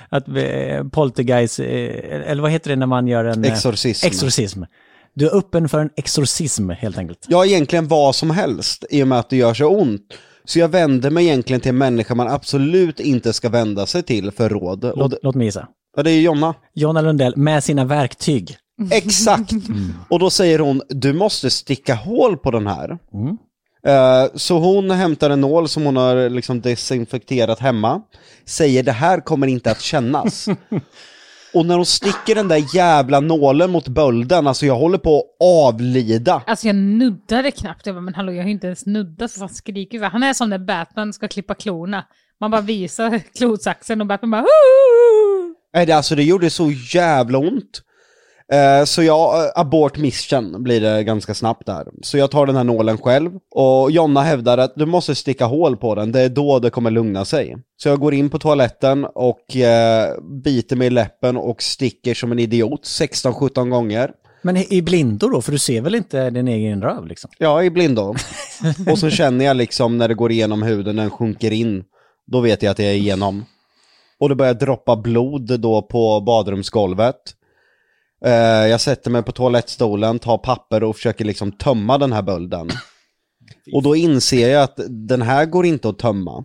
[0.09, 1.67] att vi, poltergeist, eh,
[2.31, 3.45] eller vad heter det när man gör en...
[3.45, 4.07] eh, Exorcism.
[4.07, 4.63] Exorcism.
[5.15, 7.25] Du är öppen för en exorcism helt enkelt.
[7.29, 10.03] Ja, egentligen vad som helst i och med att det gör så ont.
[10.45, 14.31] Så jag vänder mig egentligen till en människa man absolut inte ska vända sig till
[14.31, 14.93] för råd.
[14.97, 15.69] Låt, det, låt mig gissa.
[15.97, 16.55] ja, det är Jonna.
[16.75, 18.57] Jonna Lundell med sina verktyg.
[18.91, 19.53] Exakt!
[20.11, 22.99] Och då säger hon, du måste sticka hål på den här.
[23.15, 23.37] Mm.
[23.87, 28.03] Eh, så hon hämtar en nål som hon har liksom desinfekterat hemma.
[28.45, 30.47] Säger, det här kommer inte att kännas.
[31.55, 35.47] Och när hon sticker den där jävla nålen mot bölden, alltså jag håller på att
[35.47, 36.43] avlida.
[36.47, 37.87] Alltså jag nuddade knappt.
[37.87, 40.01] Jag bara, men hallå, jag har ju inte ens nuddat för fan skriker.
[40.03, 42.05] Han är som när Batman ska klippa klorna.
[42.41, 47.39] Man bara visar klotsaxen och Batman bara "Hoo!" Nej, det, alltså det gjorde så jävla
[47.39, 47.83] ont.
[48.53, 51.87] Eh, så jag, eh, abort mission blir det ganska snabbt där.
[52.03, 55.77] Så jag tar den här nålen själv och Jonna hävdar att du måste sticka hål
[55.77, 57.57] på den, det är då det kommer lugna sig.
[57.77, 62.33] Så jag går in på toaletten och eh, biter mig i läppen och sticker som
[62.33, 64.11] en idiot 16-17 gånger.
[64.43, 67.31] Men i blindo då, för du ser väl inte din egen röv liksom?
[67.39, 68.15] Ja, i blindo.
[68.91, 71.85] och så känner jag liksom när det går igenom huden, den sjunker in.
[72.27, 73.45] Då vet jag att jag är igenom.
[74.19, 77.17] Och det börjar droppa blod då på badrumsgolvet.
[78.27, 82.71] Eh, jag sätter mig på toalettstolen, tar papper och försöker liksom tömma den här bölden.
[83.73, 86.45] Och då inser jag att den här går inte att tömma.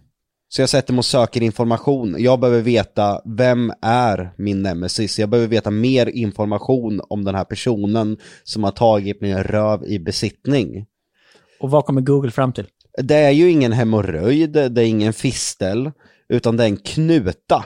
[0.49, 2.15] Så jag sätter mig och söker information.
[2.19, 5.19] Jag behöver veta, vem är min nemesis?
[5.19, 9.99] Jag behöver veta mer information om den här personen som har tagit min röv i
[9.99, 10.85] besittning.
[11.59, 12.67] Och vad kommer Google fram till?
[12.97, 15.91] Det är ju ingen hemorrojd, det är ingen fistel,
[16.29, 17.65] utan det är en knuta.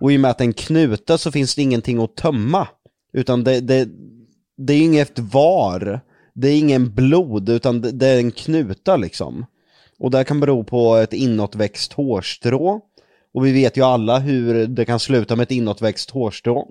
[0.00, 2.68] Och i och med att det är en knuta så finns det ingenting att tömma.
[3.14, 3.88] Utan det, det,
[4.56, 6.00] det är inget var,
[6.34, 9.46] det är ingen blod, utan det, det är en knuta liksom.
[9.98, 12.80] Och det kan bero på ett inåtväxt hårstrå,
[13.34, 16.68] Och vi vet ju alla hur det kan sluta med ett inåtväxt hårstrå.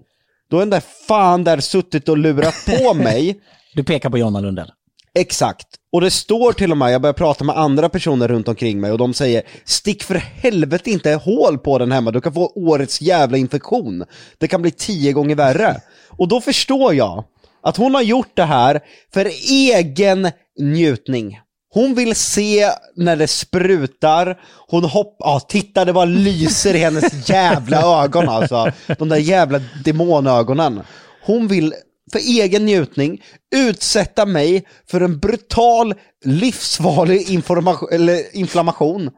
[0.50, 3.42] Då är den där fan där suttit och lurat på mig.
[3.74, 4.72] Du pekar på Jonna Lundell.
[5.16, 5.68] Exakt.
[5.92, 8.92] Och det står till och med, jag börjar prata med andra personer runt omkring mig
[8.92, 13.02] och de säger Stick för helvete inte hål på den hemma, du kan få årets
[13.02, 14.04] jävla infektion.
[14.38, 15.82] Det kan bli tio gånger värre.
[16.18, 17.24] Och då förstår jag
[17.64, 18.80] att hon har gjort det här
[19.14, 21.40] för egen njutning.
[21.74, 27.30] Hon vill se när det sprutar, hon hoppar, ja titta det bara lyser i hennes
[27.30, 28.72] jävla ögon alltså.
[28.98, 30.82] De där jävla demonögonen.
[31.26, 31.74] Hon vill
[32.12, 33.22] för egen njutning
[33.56, 35.94] utsätta mig för en brutal,
[36.26, 39.10] livsfarlig information, eller inflammation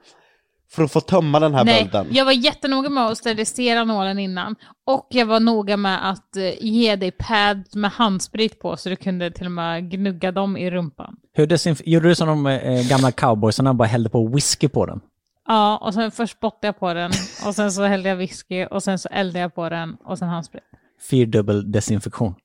[0.75, 2.07] för att få tömma den här Nej, bölden.
[2.15, 4.55] jag var jättenoga med att sterilisera nålen innan.
[4.85, 8.95] Och jag var noga med att eh, ge dig pads med handsprit på så du
[8.95, 11.15] kunde till och med gnugga dem i rumpan.
[11.33, 15.01] Hur desinf- gjorde du som de eh, gamla cowboysarna, bara hällde på whisky på den?
[15.47, 17.11] Ja, och sen först spottade jag på den
[17.47, 20.29] och sen så hällde jag whisky och sen så eldade jag på den och sen
[20.29, 20.63] handsprit.
[21.09, 22.35] Fyrdubbel desinfektion.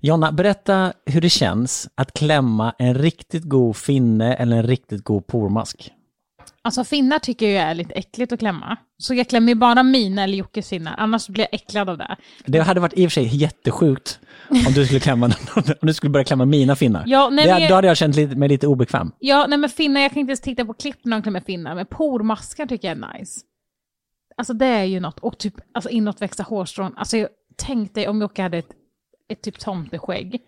[0.00, 5.26] Jonna, berätta hur det känns att klämma en riktigt god finne eller en riktigt god
[5.26, 5.90] pormask.
[6.68, 8.76] Alltså finnar tycker jag är lite äckligt att klämma.
[8.98, 12.16] Så jag klämmer ju bara mina eller Jockes finnar, annars blir jag äcklad av det.
[12.46, 15.26] Det hade varit i och för sig jättesjukt om du skulle klämma,
[15.56, 17.04] om du skulle börja klämma mina finnar.
[17.06, 19.12] Ja, nej, det, men jag- Då hade jag känt lite, mig lite obekväm.
[19.18, 21.74] Ja, nej men finnar, jag kan inte ens titta på klipp när de klämmer finnar,
[21.74, 23.40] men pormaskar tycker jag är nice.
[24.36, 26.92] Alltså det är ju något, och typ alltså inåtväxta hårstrån.
[26.96, 28.70] Alltså jag, tänk dig om Jocke hade ett,
[29.32, 30.40] ett typ tomteskägg.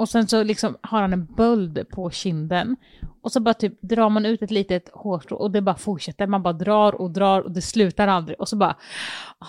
[0.00, 2.76] Och sen så liksom har han en böld på kinden.
[3.22, 6.26] Och så bara typ drar man ut ett litet hårstrå och det bara fortsätter.
[6.26, 8.40] Man bara drar och drar och det slutar aldrig.
[8.40, 8.76] Och så bara...
[9.38, 9.46] ah,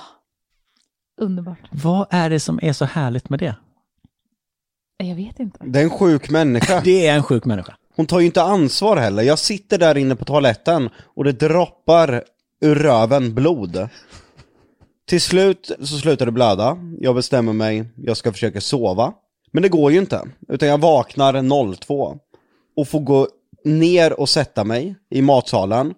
[1.21, 1.59] underbart.
[1.71, 3.55] Vad är det som är så härligt med det?
[4.97, 5.59] Jag vet inte.
[5.65, 6.81] Det är en sjuk människa.
[6.83, 7.75] Det är en sjuk människa.
[7.95, 9.23] Hon tar ju inte ansvar heller.
[9.23, 12.23] Jag sitter där inne på toaletten och det droppar
[12.61, 13.89] ur röven blod.
[15.07, 16.77] Till slut så slutar det blöda.
[16.99, 19.13] Jag bestämmer mig, jag ska försöka sova.
[19.51, 20.21] Men det går ju inte.
[20.49, 22.17] Utan jag vaknar 02
[22.75, 23.27] och får gå
[23.63, 25.93] ner och sätta mig i matsalen.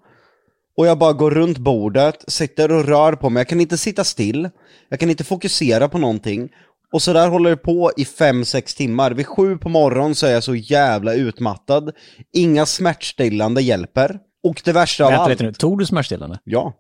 [0.78, 3.42] Och jag bara går runt bordet, sitter och rör på mig.
[3.42, 4.50] Jag kan inte sitta still.
[4.90, 6.50] Jag kan inte fokusera på någonting.
[6.92, 9.12] Och så där håller det på i 5-6 timmar.
[9.12, 11.92] Vid sju på morgonen så är jag så jävla utmattad.
[12.34, 14.20] Inga smärtstillande hjälper.
[14.44, 15.40] Och det värsta av allt...
[15.40, 16.40] nu, tog du smärtstillande?
[16.44, 16.74] Ja.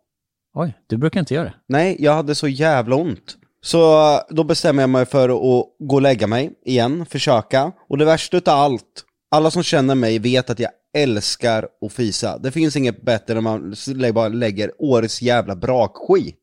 [0.53, 1.53] Oj, du brukar inte göra det.
[1.67, 3.37] Nej, jag hade så jävla ont.
[3.65, 7.71] Så då bestämmer jag mig för att gå och lägga mig igen, försöka.
[7.89, 12.37] Och det värsta utav allt, alla som känner mig vet att jag älskar att fisa.
[12.37, 16.35] Det finns inget bättre när man lä- bara lägger årets jävla brakskit.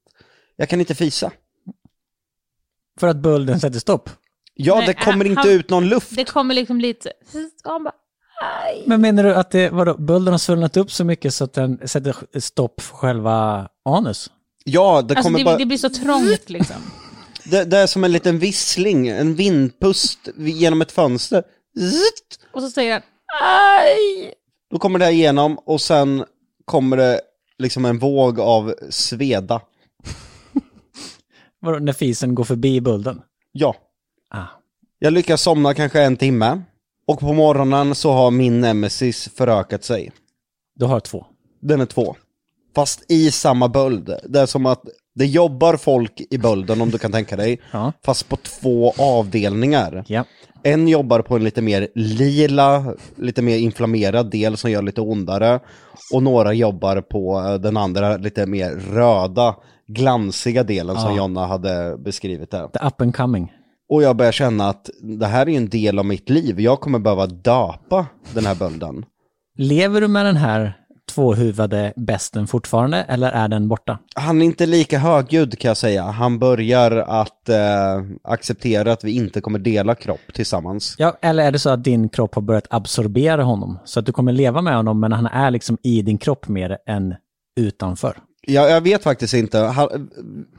[0.56, 1.30] Jag kan inte fisa.
[3.00, 4.10] För att bulden sätter stopp.
[4.54, 6.16] Ja, Nej, det kommer han- inte ut någon luft.
[6.16, 7.12] Det kommer liksom lite...
[7.64, 7.94] Han bara...
[8.66, 8.82] Aj.
[8.86, 11.88] Men menar du att det, vadå, bulden har svullnat upp så mycket så att den
[11.88, 14.30] sätter stopp för själva anus?
[14.64, 15.56] Ja, det Alltså kommer det, bara...
[15.56, 16.76] det blir så trångt liksom.
[17.50, 21.42] Det, det är som en liten vissling, en vindpust genom ett fönster.
[21.78, 22.40] Zzzt!
[22.52, 23.02] Och så säger han
[23.42, 24.34] aj!
[24.70, 26.24] Då kommer det här igenom och sen
[26.64, 27.20] kommer det
[27.58, 29.60] liksom en våg av sveda.
[31.60, 33.22] Vadå, när fisen går förbi bulden?
[33.52, 33.74] Ja,
[34.32, 34.44] Ah.
[34.98, 36.62] jag lyckas somna kanske en timme.
[37.06, 40.12] Och på morgonen så har min nemesis förökat sig.
[40.74, 41.26] Du har två.
[41.60, 42.16] Den är två.
[42.74, 44.14] Fast i samma böld.
[44.28, 44.82] Det är som att
[45.14, 47.60] det jobbar folk i bölden om du kan tänka dig.
[47.72, 47.92] Ja.
[48.04, 50.04] Fast på två avdelningar.
[50.06, 50.24] Ja.
[50.62, 55.60] En jobbar på en lite mer lila, lite mer inflammerad del som gör lite ondare.
[56.12, 59.56] Och några jobbar på eh, den andra lite mer röda,
[59.88, 61.16] glansiga delen som Ja.
[61.16, 62.68] Jonna hade beskrivit det.
[62.72, 63.52] The up and coming.
[63.92, 66.60] Och jag börjar känna att det här är en del av mitt liv.
[66.60, 69.04] Jag kommer behöva döpa den här bölden.
[69.58, 70.76] Lever du med den här
[71.14, 73.98] tvåhuvade besten fortfarande eller är den borta?
[74.14, 76.02] Han är inte lika högljudd kan jag säga.
[76.02, 77.56] Han börjar att eh,
[78.24, 80.94] acceptera att vi inte kommer dela kropp tillsammans.
[80.98, 83.78] Ja, eller är det så att din kropp har börjat absorbera honom?
[83.84, 86.78] Så att du kommer leva med honom men han är liksom i din kropp mer
[86.86, 87.14] än
[87.60, 88.18] utanför?
[88.46, 89.58] Jag, jag vet faktiskt inte.
[89.58, 90.10] Han,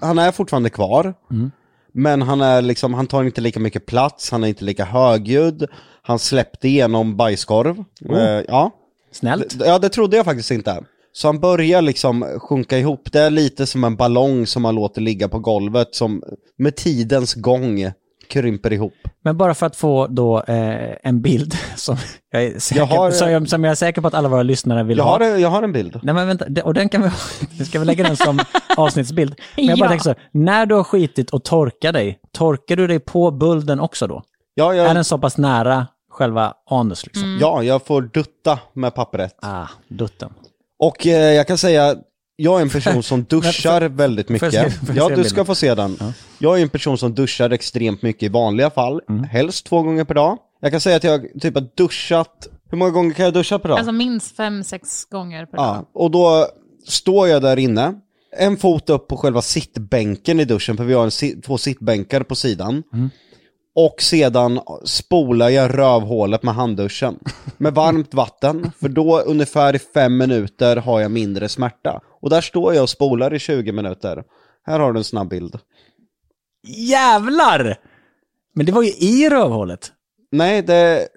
[0.01, 1.13] han är fortfarande kvar.
[1.93, 5.67] Men han är liksom, han tar inte lika mycket plats, han är inte lika högljudd.
[6.01, 7.83] Han släppte igenom bajskorv.
[8.09, 8.71] Eh, ja.
[9.11, 9.55] Snällt?
[9.65, 10.83] ja, det trodde jag faktiskt inte.
[11.13, 13.11] Så han börjar liksom sjunka ihop.
[13.11, 16.23] Det är lite som en ballong som man låter ligga på golvet som
[16.57, 17.91] med tidens gång
[18.29, 18.93] krymper ihop.
[19.23, 21.97] Men bara för att få då eh, en bild som
[22.31, 24.43] jag, är säker, Jag har- som, jag, som jag är säker på att alla våra
[24.43, 25.11] lyssnare vill Jag ha.
[25.17, 25.99] har, jag har en bild.
[26.03, 27.01] Nej men vänta, och den kan
[27.57, 28.39] vi ska vi lägga den som
[28.77, 29.35] avsnittsbild?
[29.55, 29.89] Men jag bara Ja.
[29.89, 34.07] tänker så, när du har skitit och torkar dig, torkar du dig på bulden också
[34.07, 34.23] då?
[34.53, 37.37] Ja, Är jag, den så pass nära själva anus liksom?
[37.41, 39.35] ja, jag får dutta med pappret.
[39.41, 40.33] Ah, dutten.
[40.79, 41.95] Och eh, jag kan säga,
[42.35, 44.51] jag är en person som duschar väldigt mycket.
[44.53, 45.97] se- ja, du ska få se den.
[46.39, 49.23] Jag är en person som duschar extremt mycket i vanliga fall, Mm.
[49.23, 50.37] helst två gånger per dag.
[50.61, 53.69] Jag kan säga att jag typ har duschat, hur många gånger kan jag duscha per
[53.69, 53.77] dag?
[53.77, 55.65] Alltså minst fem, sex gånger per dag.
[55.65, 56.47] Ja, och då
[56.87, 57.93] står jag där inne,
[58.37, 62.35] en fot upp på själva sittbänken i duschen, för vi har en två sittbänkar på
[62.35, 62.83] sidan.
[63.75, 67.19] Och sedan spolar jag rövhålet med handduschen.
[67.57, 72.01] Med varmt vatten, för då ungefär i fem minuter har jag mindre smärta.
[72.21, 74.23] Och där står jag och spolar i 20 minuter.
[74.63, 75.59] Här har du en snabb bild.
[76.67, 77.75] Jävlar!
[78.55, 79.91] Men det var ju i rövhålet.
[80.31, 81.07] Nej, det,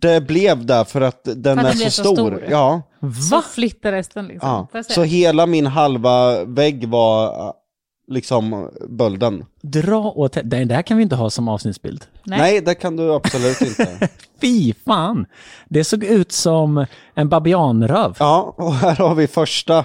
[0.00, 2.14] det blev där för att den För att är den så, så stor.
[2.14, 2.44] stor.
[2.50, 2.82] Ja.
[3.30, 3.42] Så Va?
[3.42, 4.66] flyttar resten liksom.
[4.72, 7.54] Ja, så hela min halva vägg var
[8.10, 9.44] liksom bölden.
[9.62, 10.42] Dra åt det.
[10.42, 12.04] Det där kan vi inte ha som avsnittsbild.
[12.24, 12.38] Nej.
[12.38, 12.60] Nej.
[12.60, 14.08] det kan du absolut inte.
[14.40, 15.26] Fy fan!
[15.68, 18.16] Det såg ut som en babianröv.
[18.18, 19.84] Ja, och här har vi första.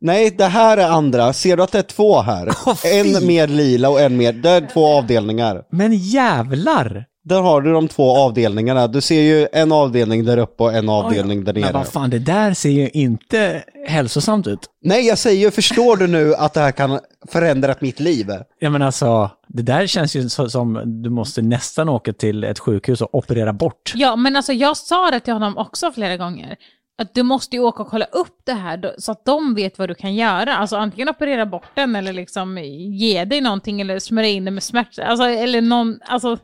[0.00, 1.32] Nej, det här är andra.
[1.32, 2.74] Ser du att det är två här?
[2.76, 2.88] Fy.
[3.18, 4.32] en mer lila och en mer.
[4.32, 5.62] Det är två avdelningar.
[5.70, 7.04] Men jävlar!
[7.24, 8.86] Där har du de två avdelningarna.
[8.86, 11.72] Du ser ju en avdelning där uppe och en avdelning där Men nere.
[11.72, 14.58] vad fan, det där ser ju inte hälsosamt ut.
[14.82, 18.26] Nej, jag säger ju, förstår du nu att det här kan förändra mitt liv?
[18.58, 23.00] Ja men alltså, det där känns ju som du måste nästan åka till ett sjukhus
[23.00, 23.92] och operera bort.
[23.94, 26.56] Ja, men alltså jag sa det till honom också flera gånger.
[26.98, 29.78] Att du måste ju åka och kolla upp det här då, så att de vet
[29.78, 30.56] vad du kan göra.
[30.56, 32.58] Alltså antingen operera bort den eller liksom
[32.92, 35.04] ge dig någonting eller smörja in det med smärta.
[35.04, 36.38] Alltså, eller någon, alltså,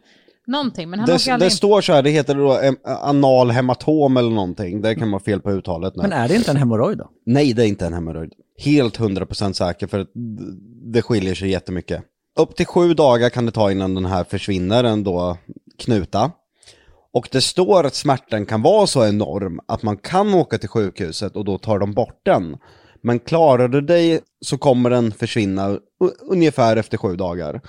[0.50, 0.90] någonting.
[0.90, 1.56] Men han åker Det, aldrig det in.
[1.56, 4.80] står så här, det heter då em, anal hematom eller någonting.
[4.82, 6.02] Det kan vara fel på uttalet nu.
[6.02, 7.08] Men är det inte en hemorrojd då?
[7.26, 8.32] Nej, det är inte en hemorrojd.
[8.58, 10.08] Helt 100% säker för att
[10.92, 12.02] det skiljer sig jättemycket.
[12.38, 15.36] Upp till sju dagar kan det ta innan den här försvinner, en då
[15.78, 16.30] knuta.
[17.12, 21.36] Och det står att smärtan kan vara så enorm att man kan åka till sjukhuset
[21.36, 22.56] och då tar de bort den.
[23.02, 25.78] Men klarar du dig så kommer den försvinna u-
[26.30, 27.60] ungefär efter sju dagar.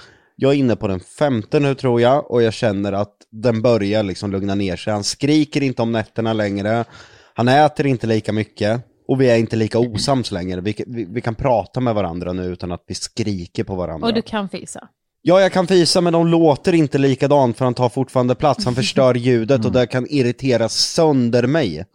[0.42, 4.04] Jag är inne på den femte nu tror jag och jag känner att den börjar
[4.04, 4.94] liksom lugna ner sig.
[4.94, 6.86] Han skriker inte om nätterna längre.
[7.34, 8.82] Han äter inte lika mycket.
[9.08, 10.62] Och vi är inte lika osams längre.
[10.62, 14.08] Vi, vi, vi kan prata med varandra nu utan att vi skriker på varandra.
[14.08, 14.88] Och du kan fisa.
[15.22, 18.66] Ja, jag kan fisa men de låter inte likadant för han tar fortfarande plats.
[18.66, 21.86] Han förstör ljudet och det kan irritera sönder mig.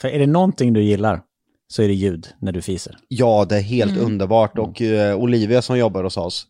[0.00, 1.20] För är det någonting du gillar
[1.68, 2.98] så är det ljud när du fiser.
[3.08, 6.46] Ja, det är helt underbart och eh, Olivia som jobbar hos oss,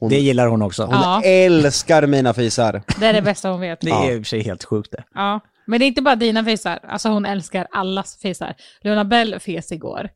[0.00, 0.82] hon, Det gillar hon också.
[0.84, 1.22] hon Ja.
[1.24, 2.82] älskar mina fisar.
[3.00, 3.80] Det är det bästa hon vet.
[3.80, 5.04] Det är i och för sig helt sjukt det.
[5.14, 5.40] Ja.
[5.66, 6.78] Men det är inte bara dina fisar.
[6.88, 8.54] Alltså hon älskar allas fisar.
[8.80, 10.08] Leona Bell fes igår.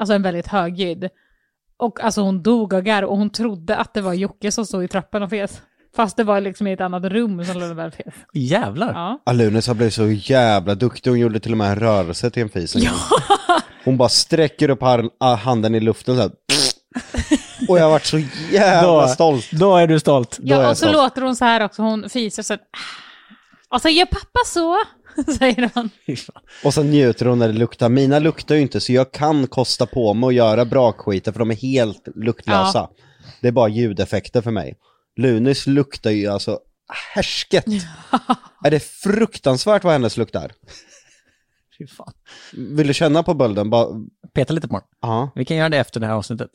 [0.00, 1.08] Alltså en väldigt högljudd.
[1.76, 4.84] Och alltså hon dog av garv och hon trodde att det var Jocke som stod
[4.84, 5.62] i trappan och fes.
[5.96, 8.14] Fast det var liksom i ett annat rum som Leona Bell fes.
[8.34, 8.92] Jävlar!
[8.92, 9.22] Ja.
[9.26, 12.48] Alunis har blivit så jävla duktig, hon gjorde till och med en rörelse till en
[12.48, 12.76] fis.
[12.76, 12.90] en gång.
[13.84, 16.30] Hon bara sträcker upp har- ah, handen i luften så här.
[17.68, 18.18] Och jag har varit så
[18.50, 19.50] jävla stolt.
[19.52, 20.38] Då är du stolt.
[20.40, 20.92] Då Ja, och så stolt.
[20.92, 22.60] låter hon så här också, hon fiser så att...
[23.68, 24.78] Och så gör pappa så,
[25.38, 25.90] säger hon.
[26.64, 27.88] Och sen njuter hon när det luktar.
[27.88, 31.50] Mina luktar ju inte så jag kan kosta på mig att göra brakskiter för de
[31.50, 32.88] är helt luktlösa.
[33.40, 34.76] Det är bara ljudeffekter för mig.
[35.16, 36.58] Lunis luktar ju alltså
[37.14, 37.64] härsket.
[38.64, 40.52] är det fruktansvärt vad hennes luktar?
[41.78, 42.12] Fy fan.
[42.52, 43.70] Vill du känna på bölden?
[43.70, 43.88] Bara,
[44.34, 44.84] Peta lite på den.
[45.02, 45.30] ja.
[45.34, 46.50] Vi kan göra det efter det här avsnittet.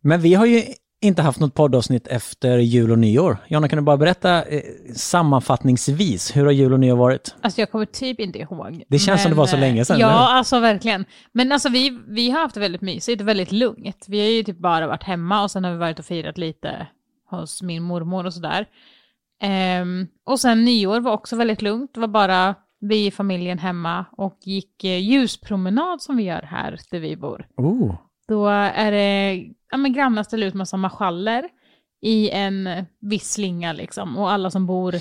[0.00, 0.62] Men vi har ju
[1.02, 3.36] inte haft något poddavsnitt efter jul och nyår.
[3.48, 4.62] Jonna, kan du bara berätta eh,
[4.94, 7.34] sammanfattningsvis, hur har jul och nyår varit?
[7.40, 8.82] Alltså jag kommer typ inte ihåg.
[8.88, 10.18] Det känns som det var så eh, länge sedan, Ja, eller?
[10.18, 11.04] alltså verkligen.
[11.32, 14.06] Men alltså vi, vi har haft det väldigt mysigt, väldigt lugnt.
[14.08, 16.86] Vi har ju typ bara varit hemma och sen har vi varit och firat lite
[17.30, 18.66] hos min mormor och sådär.
[19.42, 21.90] Ehm, och sen nyår var också väldigt lugnt.
[21.94, 26.78] Det var bara vi i familjen hemma och gick eh, ljuspromenad som vi gör här
[26.90, 27.46] där vi bor.
[27.56, 27.94] Oh.
[28.30, 31.48] Då är det, ja men grannar ställer ut massa marschaller
[32.02, 32.68] i en
[33.00, 34.18] viss slinga liksom.
[34.18, 34.94] Och alla som bor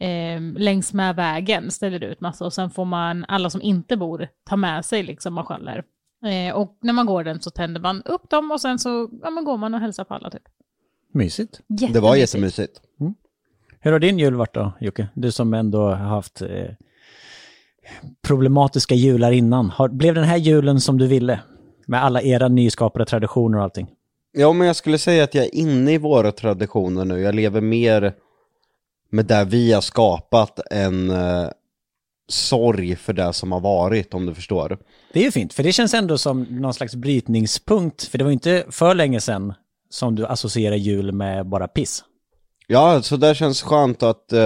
[0.00, 2.44] eh, längs med vägen ställer ut massa.
[2.44, 5.84] Och sen får man, alla som inte bor, ta med sig liksom marschaller.
[6.26, 9.30] Eh, och när man går den så tänder man upp dem och sen så ja,
[9.30, 10.42] men går man och hälsar på alla typ.
[11.12, 11.60] Mysigt.
[11.68, 12.80] Det var jättemysigt.
[13.80, 15.08] Hur har din jul varit då, Jocke?
[15.14, 16.70] Du som ändå har haft eh,
[18.22, 19.70] problematiska jular innan.
[19.70, 21.40] Har, blev den här julen som du ville?
[21.86, 23.86] Med alla era nyskapade traditioner och allting?
[24.32, 27.20] Ja, men jag skulle säga att jag är inne i våra traditioner nu.
[27.20, 28.14] Jag lever mer
[29.10, 31.48] med det vi har skapat än eh,
[32.28, 34.78] sorg för det som har varit, om du förstår.
[35.12, 38.04] Det är ju fint, för det känns ändå som någon slags brytningspunkt.
[38.04, 39.54] För det var ju inte för länge sedan
[39.90, 42.04] som du associerar jul med bara piss.
[42.66, 44.40] Ja, så det känns skönt att eh,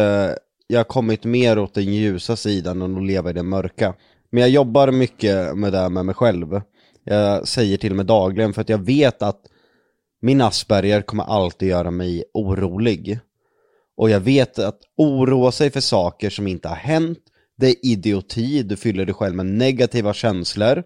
[0.67, 3.95] jag har kommit mer åt den ljusa sidan än att leva i det mörka.
[4.31, 6.61] Men jag jobbar mycket med det med mig själv.
[7.05, 9.41] Jag säger till och med dagligen för att jag vet att
[10.23, 13.19] min Asperger kommer alltid göra mig orolig.
[13.97, 17.19] Och jag vet att oroa sig för saker som inte har hänt,
[17.57, 20.85] det är idioti, du fyller dig själv med negativa känslor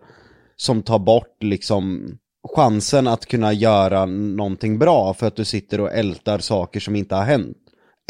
[0.57, 2.13] som tar bort liksom
[2.57, 7.15] chansen att kunna göra någonting bra för att du sitter och ältar saker som inte
[7.15, 7.57] har hänt.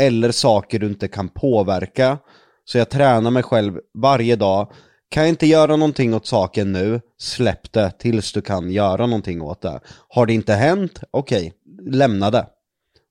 [0.01, 2.19] Eller saker du inte kan påverka.
[2.65, 4.73] Så jag tränar mig själv varje dag.
[5.15, 9.43] Kan jag inte göra någonting åt saken nu, släpp det tills du kan göra någonting
[9.43, 9.81] åt det.
[10.09, 11.53] Har det inte hänt, okej,
[11.83, 12.47] lämna det.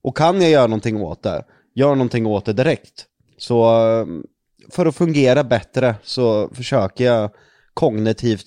[0.02, 1.44] Och kan jag göra någonting åt det,
[1.74, 3.06] gör någonting åt det direkt.
[3.38, 3.64] Så
[4.00, 4.06] eh,
[4.70, 7.30] för att fungera bättre så försöker jag
[7.74, 8.46] kognitivt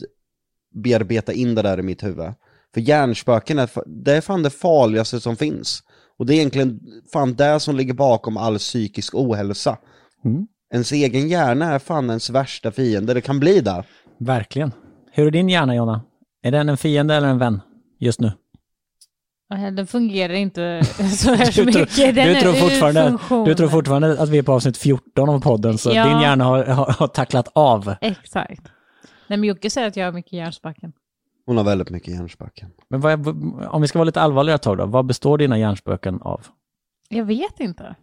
[0.83, 2.33] bearbeta in det där i mitt huvud.
[2.73, 5.83] För hjärnspöken är, det är fan det farligaste som finns.
[6.17, 6.79] Och det är egentligen
[7.13, 9.77] fan det som ligger bakom all psykisk ohälsa.
[10.25, 10.47] Mm.
[10.73, 13.83] Ens egen hjärna är fan ens värsta fiende, det kan bli det.
[14.19, 14.71] Verkligen.
[15.11, 16.01] Hur är din hjärna, Jonna?
[16.43, 17.61] Är den en fiende eller en vän
[17.99, 18.31] just nu?
[19.75, 20.81] Den fungerar inte
[21.17, 21.89] så här Du, mycket.
[21.89, 25.39] tror, Den du, tror fortfarande, du tror fortfarande att vi är på avsnitt 14 av
[25.41, 26.07] podden, så Ja.
[26.09, 27.95] din hjärna har, har, har tacklat av.
[28.01, 28.61] Exakt.
[29.27, 30.93] Nej, men Jocke säger att jag har mycket hjärnspöken.
[31.45, 32.69] Hon har väldigt mycket hjärnspöken.
[32.89, 33.27] Men vad
[33.73, 36.45] om vi ska vara lite allvarliga ett tag då, vad består dina hjärnspöken av?
[37.09, 37.95] Jag vet inte.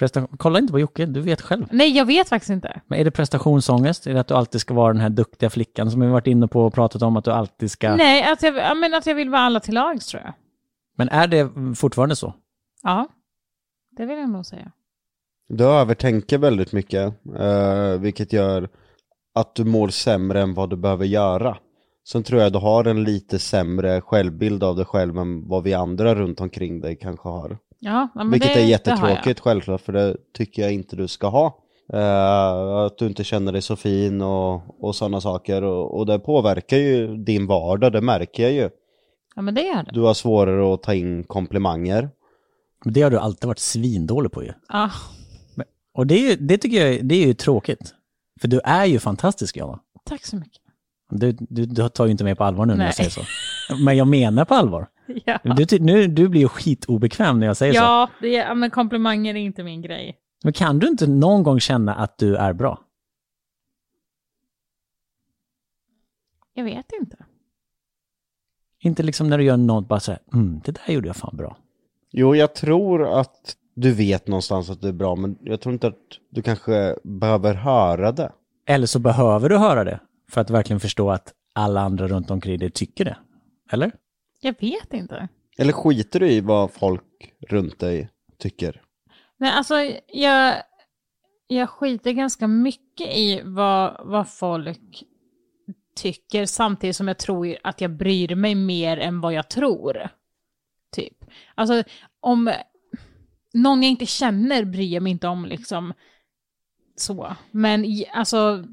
[0.00, 1.66] Prestation, kolla inte på Jocke, du vet själv.
[1.70, 2.80] Nej, jag vet faktiskt inte.
[2.86, 4.06] Men är det prestationsångest?
[4.06, 6.48] Är det att du alltid ska vara den här duktiga flickan som vi varit inne
[6.48, 7.96] på och pratat om att du alltid ska...
[7.96, 10.32] Nej, att jag, ja, men att jag vill vara alla till lags tror jag.
[10.96, 12.34] Men är det fortfarande så?
[12.82, 13.08] Ja,
[13.96, 14.72] det vill jag nog säga.
[15.48, 18.68] Du övertänker väldigt mycket, eh, vilket gör
[19.34, 21.56] att du mår sämre än vad du behöver göra.
[22.08, 25.74] Sen tror jag du har en lite sämre självbild av dig själv än vad vi
[25.74, 27.58] andra runt omkring dig kanske har.
[27.80, 31.58] Ja, men Vilket det, är jättetråkigt självklart, för det tycker jag inte du ska ha.
[31.92, 35.62] Eh, att du inte känner dig så fin och, och sådana saker.
[35.62, 38.70] Och, och det påverkar ju din vardag, det märker jag ju.
[39.36, 39.90] Ja, men det gör det.
[39.92, 42.10] Du har svårare att ta in komplimanger.
[42.84, 44.52] Men Det har du alltid varit svindålig på ju.
[44.68, 44.90] Ja,
[45.94, 47.94] Och det, är ju, det tycker jag det är ju tråkigt.
[48.40, 49.78] För du är ju fantastisk, Jonna.
[50.04, 50.62] tack så mycket.
[51.10, 52.86] Du, du, du tar ju inte mig på allvar nu när Nej.
[52.86, 53.20] jag säger så.
[53.84, 54.88] Men jag menar på allvar.
[55.24, 57.78] Ja, Du, nu, du blir ju skitobekväm när jag säger så.
[57.78, 60.16] ja, det är, ja men komplimanger är inte min grej.
[60.44, 62.80] Men kan du inte någon gång känna att du är bra?
[66.54, 67.16] Jag vet inte.
[68.82, 71.36] Inte liksom när du gör något bara så här, mm, det där gjorde jag fan
[71.36, 71.56] bra.
[72.10, 75.86] Jo, jag tror att du vet någonstans att det är bra, men jag tror inte
[75.86, 75.98] att
[76.30, 78.32] du kanske behöver höra det.
[78.66, 80.00] Eller så behöver du höra det
[80.30, 83.16] för att verkligen förstå att alla andra runt omkring dig tycker det.
[83.70, 83.92] Eller?
[84.40, 85.28] Jag vet inte.
[85.58, 88.82] Eller skiter du i vad folk runt dig tycker?
[89.36, 89.74] Nej, alltså
[90.06, 90.62] jag,
[91.46, 95.04] jag skiter ganska mycket i vad, vad folk
[95.96, 100.08] tycker samtidigt som jag tror att jag bryr mig mer än vad jag tror.
[100.92, 101.24] Typ.
[101.54, 101.82] Alltså
[102.20, 102.52] om
[103.52, 105.92] någon jag inte känner bryr jag mig inte om liksom
[106.96, 107.36] så.
[107.50, 108.64] Men alltså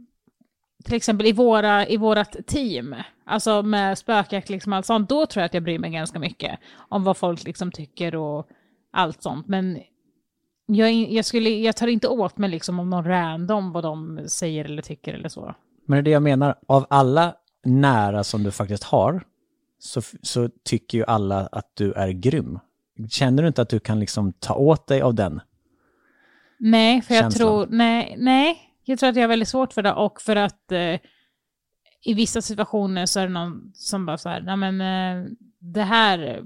[0.83, 5.41] till exempel i, våra, i vårat team, alltså med spökjakt liksom allt sånt, då tror
[5.41, 6.59] jag att jag bryr mig ganska mycket
[6.89, 8.47] om vad folk liksom tycker och
[8.91, 9.47] allt sånt.
[9.47, 9.79] Men
[10.65, 14.65] jag, jag, skulle, jag tar inte åt mig liksom om någon random vad de säger
[14.65, 15.55] eller tycker eller så.
[15.85, 19.23] Men det är det jag menar, av alla nära som du faktiskt har,
[19.79, 22.59] så, så tycker ju alla att du är grym.
[23.09, 25.41] Känner du inte att du kan liksom ta åt dig av den?
[26.59, 27.47] Nej, för jag Känslan.
[27.47, 30.71] tror, nej, nej, jag tror att jag har väldigt svårt för det och för att
[30.71, 30.99] eh,
[32.03, 35.29] i vissa situationer så är det någon som bara så här, nej men eh,
[35.59, 36.41] det här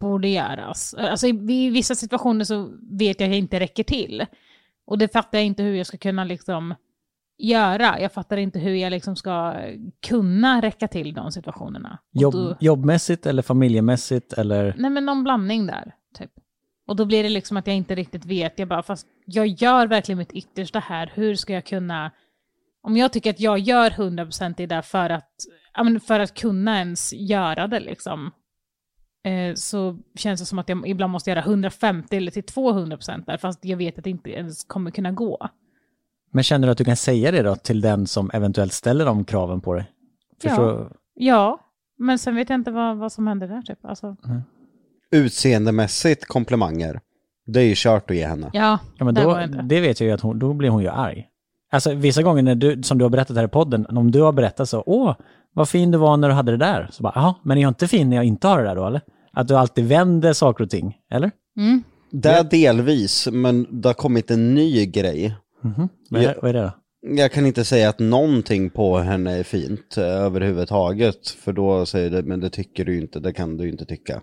[0.00, 0.94] borde göras.
[0.94, 1.30] Alltså i,
[1.66, 4.26] i vissa situationer så vet jag att jag inte räcker till.
[4.86, 6.74] Och det fattar jag inte hur jag ska kunna liksom
[7.38, 8.00] göra.
[8.00, 9.54] Jag fattar inte hur jag liksom ska
[10.06, 11.98] kunna räcka till de situationerna.
[12.12, 14.74] Jobb, då- Jobbmässigt eller familjemässigt eller?
[14.78, 16.30] Nej men någon blandning där, typ.
[16.86, 19.86] Och då blir det liksom att jag inte riktigt vet, jag bara, fast jag gör
[19.86, 22.10] verkligen mitt yttersta här, hur ska jag kunna,
[22.82, 25.30] om jag tycker att jag gör 100% i det för att,
[25.74, 28.30] ja för att kunna ens göra det liksom,
[29.24, 33.36] eh, så känns det som att jag ibland måste göra 150 eller till 200% där,
[33.36, 35.48] fast jag vet att det inte ens kommer kunna gå.
[36.30, 39.24] Men känner du att du kan säga det då till den som eventuellt ställer de
[39.24, 39.90] kraven på dig?
[40.42, 41.60] Förstår, Ja,
[41.98, 43.84] men sen vet jag inte vad, vad som händer där typ.
[43.84, 44.16] Alltså,
[45.12, 47.00] Utseendemässigt komplimanger,
[47.46, 48.50] det är ju kört att ge henne.
[48.52, 49.62] ja, Ja, men då, jag inte.
[49.62, 51.26] det vet jag ju att hon, då blir hon ju arg.
[51.72, 54.32] Alltså vissa gånger när du, som du har berättat här i podden, om du har
[54.32, 55.14] berättat så, åh,
[55.52, 56.88] vad fin du var när du hade det där.
[56.92, 58.86] Så bara, jaha, men är jag inte fin när jag inte har det där då
[58.86, 59.00] eller?
[59.32, 61.30] Att du alltid vänder saker och ting, eller?
[61.58, 61.82] Mm.
[62.10, 65.34] Det är delvis, men det har kommit en ny grej.
[65.62, 65.88] Mhm.
[66.10, 66.34] Vad, är, Ja.
[66.42, 66.70] vad är det då?
[67.16, 71.28] Jag kan inte säga att någonting på henne är fint eh, överhuvudtaget.
[71.28, 74.20] För då säger det, men det tycker du inte, det kan du inte tycka.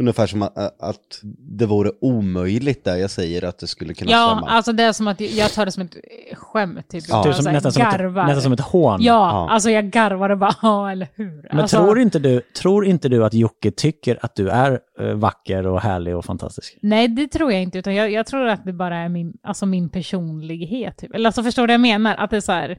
[0.00, 4.26] Ungefär som att, att det vore omöjligt där jag säger att det skulle kunna Ja,
[4.36, 4.50] stämma.
[4.50, 5.96] alltså det är som att jag tar det som ett
[6.34, 6.88] skämt.
[6.88, 7.04] Typ.
[7.08, 7.22] Ja.
[7.26, 8.24] Jag som, så här nästan, som ett, garvar.
[8.26, 9.02] nästan som ett hån.
[9.02, 9.50] Ja, Ja.
[9.50, 11.46] alltså jag garvar och bara, ja eller hur.
[11.50, 15.06] Men alltså, tror, inte du, tror inte du att Jocke tycker att du är eh,
[15.14, 16.78] vacker och härlig och fantastisk?
[16.82, 19.66] Nej, det tror jag inte, utan jag, jag tror att det bara är min, alltså
[19.66, 20.96] min personlighet.
[20.98, 21.14] Typ.
[21.14, 22.14] Eller alltså förstår du vad jag menar?
[22.16, 22.78] Att det är så här,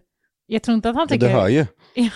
[0.52, 1.30] jag tror inte att han Du tycker...
[1.30, 1.66] hör ju.
[1.96, 2.10] Ja,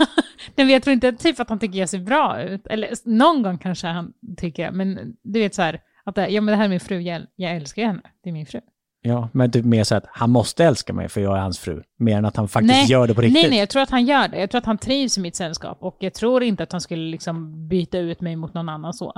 [0.56, 2.68] nej, men jag tror inte typ att han tycker jag ser bra ut.
[2.68, 6.52] Eller någon gång kanske han tycker, men du vet så här, att det, ja men
[6.52, 8.62] det här är min fru, jag, jag älskar henne, det är min fru.
[9.02, 11.84] Ja, men typ mer så att han måste älska mig för jag är hans fru.
[11.98, 13.42] Mer än att han faktiskt gör det på riktigt.
[13.42, 14.40] Nej, nej, jag tror att han gör det.
[14.40, 17.12] Jag tror att han trivs i mitt sällskap och jag tror inte att han skulle
[17.12, 19.14] liksom byta ut mig mot någon annan så.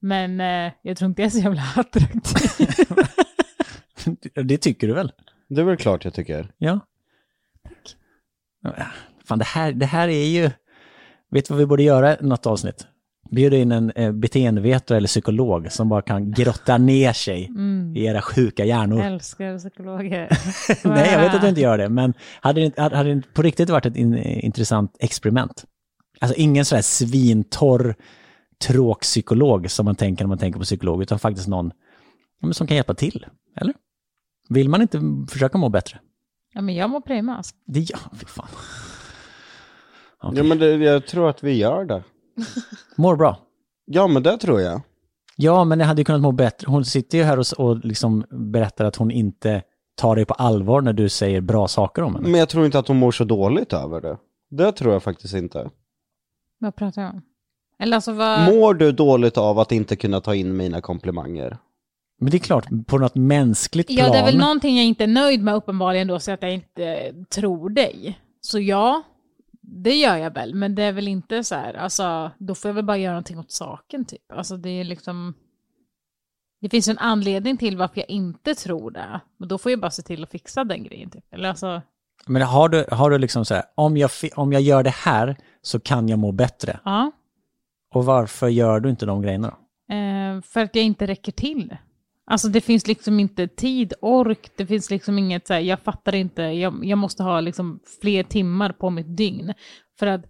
[0.00, 2.86] Men eh, jag tror inte jag är så jävla attraktiv.
[4.44, 5.12] det tycker du väl?
[5.48, 6.52] Det är väl klart jag tycker.
[6.58, 6.80] Ja.
[9.24, 10.50] Fan, det här, det här är ju...
[11.30, 12.86] Vet du vad vi borde göra något avsnitt?
[13.30, 17.96] Bjuda in en eh, beteendevetare eller psykolog som bara kan grotta ner sig Mm.
[17.96, 19.00] i era sjuka hjärnor.
[19.02, 20.28] Älskar psykologer.
[20.88, 23.42] Nej, jag vet att du inte gör det, men hade det, hade hade det på
[23.42, 25.64] riktigt varit ett in, intressant experiment?
[26.20, 27.94] Alltså ingen sån här svintorr
[28.66, 31.72] tråkpsykolog som man tänker när man tänker på psykolog, utan faktiskt någon
[32.40, 33.26] ja, som kan hjälpa till,
[33.60, 33.74] eller?
[34.48, 35.00] Vill man inte
[35.30, 35.98] försöka må bättre?
[36.54, 37.54] Ja, men jag mår prima alltså.
[37.66, 37.80] Det.
[38.12, 38.26] Fy
[40.24, 40.38] Okej.
[40.38, 42.02] Ja men det, jag tror att vi gör det.
[42.96, 43.38] Mår bra.
[43.86, 44.80] Ja men det tror jag.
[45.36, 46.70] Ja, men det hade ju kunnat må bättre.
[46.70, 49.62] Hon sitter ju här och, och liksom berättar att hon inte
[49.96, 52.28] tar dig på allvar när du säger bra saker om henne.
[52.28, 54.16] Men jag tror inte att hon mår så dåligt över det.
[54.50, 55.70] Det tror jag faktiskt inte.
[56.58, 57.22] Vad pratar jag om?
[57.78, 58.54] Eller alltså vad...
[58.54, 61.58] Mår du dåligt av att inte kunna ta in mina komplimanger?
[62.20, 63.98] Men det är klart, på något mänskligt plan.
[63.98, 66.54] Ja, det är väl någonting jag inte är nöjd med uppenbarligen då, så att jag
[66.54, 68.18] inte tror dig.
[68.40, 69.02] Så ja,
[69.66, 72.74] det gör jag väl, men det är väl inte så här, alltså, då får jag
[72.74, 74.32] väl bara göra någonting åt saken typ.
[74.32, 75.34] Alltså det är liksom,
[76.60, 79.80] det finns ju en anledning till varför jag inte tror det, och då får jag
[79.80, 81.24] bara se till att fixa den grejen typ.
[81.34, 81.82] Eller alltså,
[82.26, 85.36] Men har du, har du liksom så här, om jag, om jag gör det här
[85.62, 86.80] så kan jag må bättre.
[86.84, 87.12] ja,
[87.94, 89.94] Och varför gör du inte de grejerna då?
[89.94, 91.76] eh, för att jag inte räcker till.
[92.26, 96.14] Alltså det finns liksom inte tid, ork, det finns liksom inget så här, jag fattar
[96.14, 99.54] inte, jag, jag måste ha liksom fler timmar på mitt dygn.
[99.98, 100.24] För att,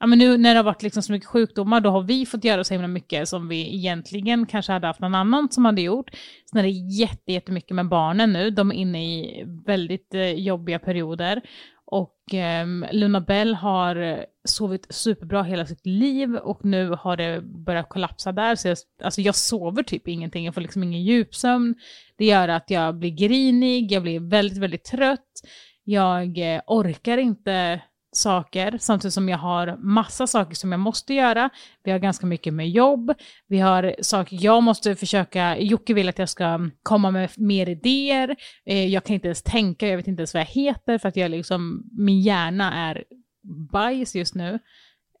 [0.00, 2.44] ja men nu när det har varit liksom så mycket sjukdomar, då har vi fått
[2.44, 6.10] göra så himla mycket som vi egentligen kanske hade haft någon annan som hade gjort.
[6.50, 10.78] Sen är det jätte, jättemycket med barnen nu, de är inne i väldigt eh, jobbiga
[10.78, 11.42] perioder.
[11.86, 17.88] Och eh, Luna Bell har sovit superbra hela sitt liv och nu har det börjat
[17.88, 18.54] kollapsa där.
[18.54, 21.74] Så jag, alltså jag sover typ ingenting, jag får liksom ingen djupsömn.
[22.16, 25.42] Det gör att jag blir grinig, jag blir väldigt, väldigt trött.
[25.84, 27.80] Jag eh, orkar inte
[28.12, 31.50] saker, samtidigt som jag har massa saker som jag måste göra.
[31.84, 33.14] Vi har ganska mycket med jobb,
[33.48, 38.36] vi har saker jag måste försöka, Jocke vill att jag ska komma med mer idéer,
[38.66, 41.16] eh, jag kan inte ens tänka, jag vet inte ens vad jag heter för att
[41.16, 43.04] jag liksom, min hjärna är
[43.42, 44.58] bajs just nu.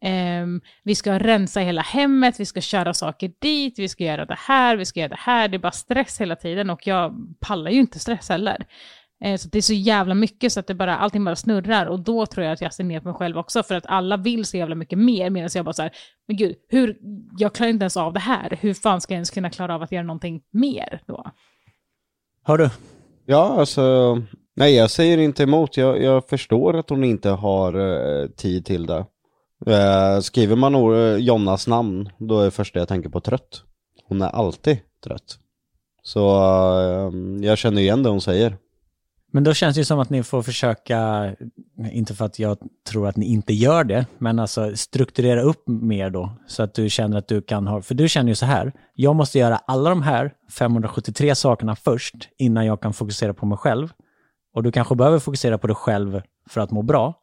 [0.04, 4.38] Ehm, vi ska rensa hela hemmet, vi ska köra saker dit, vi ska göra det
[4.38, 5.48] här, vi ska göra det här.
[5.48, 8.66] Det är bara stress hela tiden och jag pallar ju inte stress heller.
[9.24, 12.00] Eh, så det är så jävla mycket så att det bara, allting bara snurrar och
[12.00, 14.44] då tror jag att jag ser ner på mig själv också för att alla vill
[14.44, 15.92] så jävla mycket mer medan jag bara så här,
[16.28, 16.98] men gud, hur,
[17.38, 19.82] jag klarar inte ens av det här, hur fan ska jag ens kunna klara av
[19.82, 21.30] att göra någonting mer då?
[22.44, 22.70] Hör du?
[23.26, 24.16] Ja, alltså,
[24.56, 25.76] nej jag säger inte emot.
[25.76, 29.04] Jag, jag förstår att hon inte har eh, tid till det.
[29.66, 33.62] Eh, skriver man uh, Jonnas namn, då är det första jag tänker på trött.
[34.08, 35.38] Hon är alltid trött.
[36.02, 36.36] Så
[36.80, 37.12] eh,
[37.46, 38.56] jag känner igen det hon säger.
[39.34, 41.30] Men då känns det ju som att ni får försöka,
[41.92, 46.10] inte för att jag tror att ni inte gör det, men alltså strukturera upp mer
[46.10, 48.72] då, så att du känner att du kan ha, för du känner ju så här,
[48.94, 53.58] jag måste göra alla de här 573 sakerna först, innan jag kan fokusera på mig
[53.58, 53.92] själv.
[54.54, 57.14] Och du kanske behöver fokusera på dig själv för att må bra,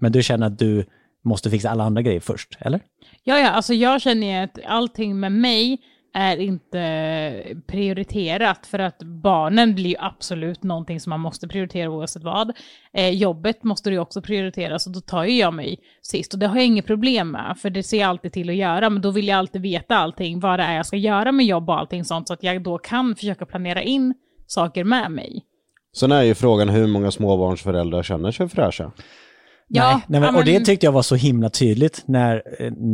[0.00, 0.84] men du känner att du
[1.22, 2.80] måste fixa alla andra grejer först, eller?
[3.22, 5.78] Ja, ja, alltså jag känner ju att allting med mig
[6.14, 12.22] är inte prioriterat för att barnen blir ju absolut någonting som man måste prioritera oavsett
[12.22, 12.52] vad.
[12.92, 16.38] Eh, jobbet måste du ju också prioritera så då tar ju jag mig sist och
[16.38, 19.02] det har jag inget problem med för det ser jag alltid till att göra men
[19.02, 21.78] då vill jag alltid veta allting vad det är jag ska göra med jobb och
[21.78, 24.14] allting sånt så att jag då kan försöka planera in
[24.46, 25.44] saker med mig.
[25.96, 28.92] Sen är ju frågan hur många småbarnsföräldrar känner sig fräscha.
[29.68, 32.42] Ja, nej, nej, men, Och det tyckte jag var så himla tydligt när,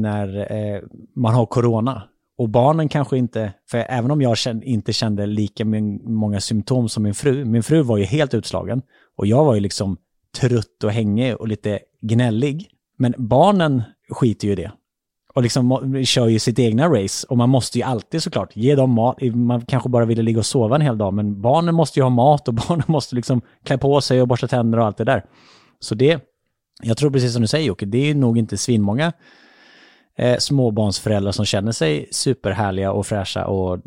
[0.03, 0.80] när eh,
[1.16, 2.03] man har corona.
[2.38, 5.64] Och barnen kanske inte, för även om jag kände, inte kände lika
[6.05, 8.82] många symptom som min fru, min fru var ju helt utslagen.
[9.16, 9.97] Och jag var ju liksom
[10.40, 12.68] trött och hängig och lite gnällig.
[12.99, 14.72] Men barnen skiter ju i det.
[15.37, 17.26] Och liksom kör ju sitt egna race.
[17.26, 19.18] Och man måste ju alltid såklart ge dem mat.
[19.34, 22.11] Man kanske bara ville ligga och sova en hel dag, men barnen måste ju ha
[22.11, 25.24] mat och barnen måste liksom klä på sig och borsta tänder och allt det där.
[25.80, 26.20] Så det,
[26.82, 29.12] jag tror precis som du säger Jocke, det är nog inte svinmånga
[30.18, 33.80] eh, småbarnsföräldrar som känner sig superhärliga och fräscha och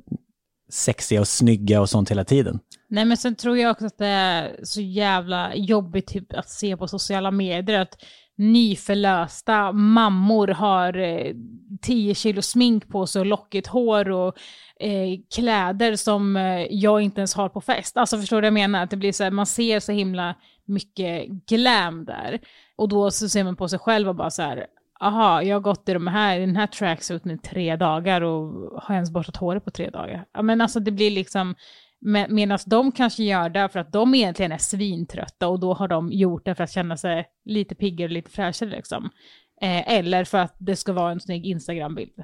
[0.70, 2.60] sexiga och snygga och sånt hela tiden.
[2.88, 6.78] Nej men sen tror jag också att det är så jävla jobbigt typ, att se
[6.78, 7.98] på sociala medier att
[8.40, 11.34] nyförlösta mammor har eh,
[11.82, 14.38] 10 kilo smink på sig och lockigt hår och
[14.80, 17.98] eh, kläder som eh, jag inte ens har på fest.
[17.98, 18.84] Alltså förstår du vad jag menar?
[18.84, 20.36] Att det blir så här, man ser så himla
[20.66, 22.40] mycket glam där.
[22.76, 24.66] Och då så ser man på sig själv och bara så här,
[25.00, 28.82] aha, jag har gått i, de här, i den här tracksuiten i tre dagar och
[28.84, 30.26] har ens borstat håret på tre dagar.
[30.34, 31.56] Ja men alltså det blir liksom,
[32.02, 35.88] med, medan de kanske gör det för att de egentligen är svintrötta och då har
[35.88, 39.10] de gjort det för att känna sig lite piggare och lite fräschare liksom.
[39.62, 42.24] Eh, eller för att det ska vara en snygg Instagram-bild.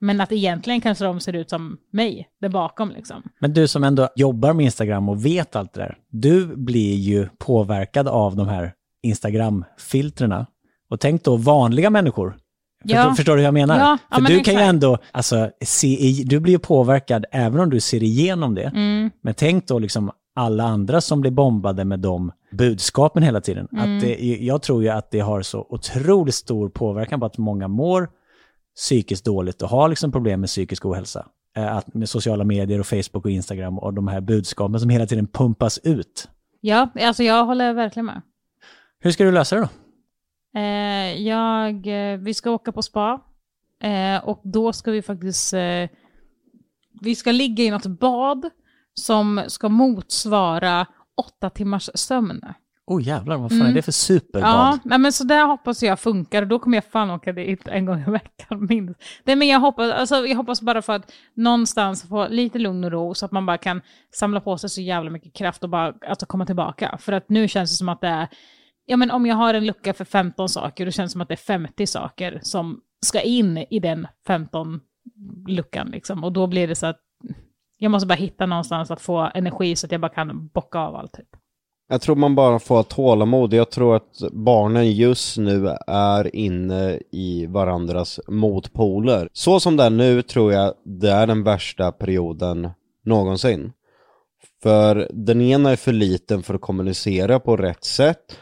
[0.00, 3.22] Men att egentligen kanske de ser ut som mig, där bakom liksom.
[3.40, 5.98] Men du som ändå jobbar med Instagram och vet allt det där.
[6.08, 8.72] Du blir ju påverkad av de här
[9.02, 10.46] Instagram-filtrerna.
[10.88, 12.36] Och tänk då vanliga människor.
[12.84, 13.14] Ja.
[13.14, 13.78] Förstår, du hur jag menar?
[13.78, 14.68] Ja, ja, För men du kan ju exakt.
[14.68, 18.62] ändå, alltså, se i, du blir ju påverkad även om du ser igenom det.
[18.74, 19.10] Mm.
[19.20, 23.68] Men tänk då liksom alla andra som blir bombade med de budskapen hela tiden.
[23.72, 23.96] Mm.
[23.96, 27.68] Att det, jag tror ju att det har så otroligt stor påverkan på att många
[27.68, 28.08] mår
[28.76, 31.26] psykiskt dåligt och har liksom problem med psykisk ohälsa.
[31.56, 35.06] Eh, Att med sociala medier och Facebook och Instagram och de här budskapen som hela
[35.06, 36.28] tiden pumpas ut.
[36.60, 38.22] Ja, alltså jag håller verkligen med.
[39.00, 39.68] Hur ska du lösa det då?
[40.54, 43.20] Eh, jag, eh, vi ska åka på spa
[43.82, 45.54] eh, och då ska vi faktiskt,
[47.00, 48.50] vi ska ligga i något bad
[48.94, 50.86] som ska motsvara
[51.16, 52.40] åtta timmars sömn.
[52.86, 54.50] Oh jävlar, vad fan är det för superbad?
[54.50, 54.60] Mm.
[54.60, 57.86] Ja, nej, men så där hoppas jag funkar då kommer jag fan åka dit en
[57.86, 59.00] gång i veckan minst.
[59.24, 62.90] Nej, men jag, hoppas, alltså, jag hoppas bara för att någonstans få lite lugn och
[62.90, 63.80] ro så att man bara kan
[64.14, 66.98] samla på sig så jävla mycket kraft och bara alltså, komma tillbaka.
[67.00, 68.28] För att nu känns det som att det är,
[68.86, 71.28] ja men om jag har en lucka för 15 saker, då känns det som att
[71.28, 74.80] det är 50 saker som ska in i den 15
[75.48, 76.24] luckan liksom.
[76.24, 77.00] Och då blir det så att
[77.78, 80.96] jag måste bara hitta någonstans att få energi så att jag bara kan bocka av
[80.96, 81.12] allt.
[81.12, 81.28] Typ.
[81.88, 83.52] Jag tror man bara får ha tålamod.
[83.52, 89.28] Jag tror att barnen just nu är inne i varandras motpoler.
[89.32, 92.70] Så som det är nu tror jag det är den värsta perioden
[93.04, 93.72] någonsin.
[94.62, 98.38] För den ena är för liten för att kommunicera på rätt sätt.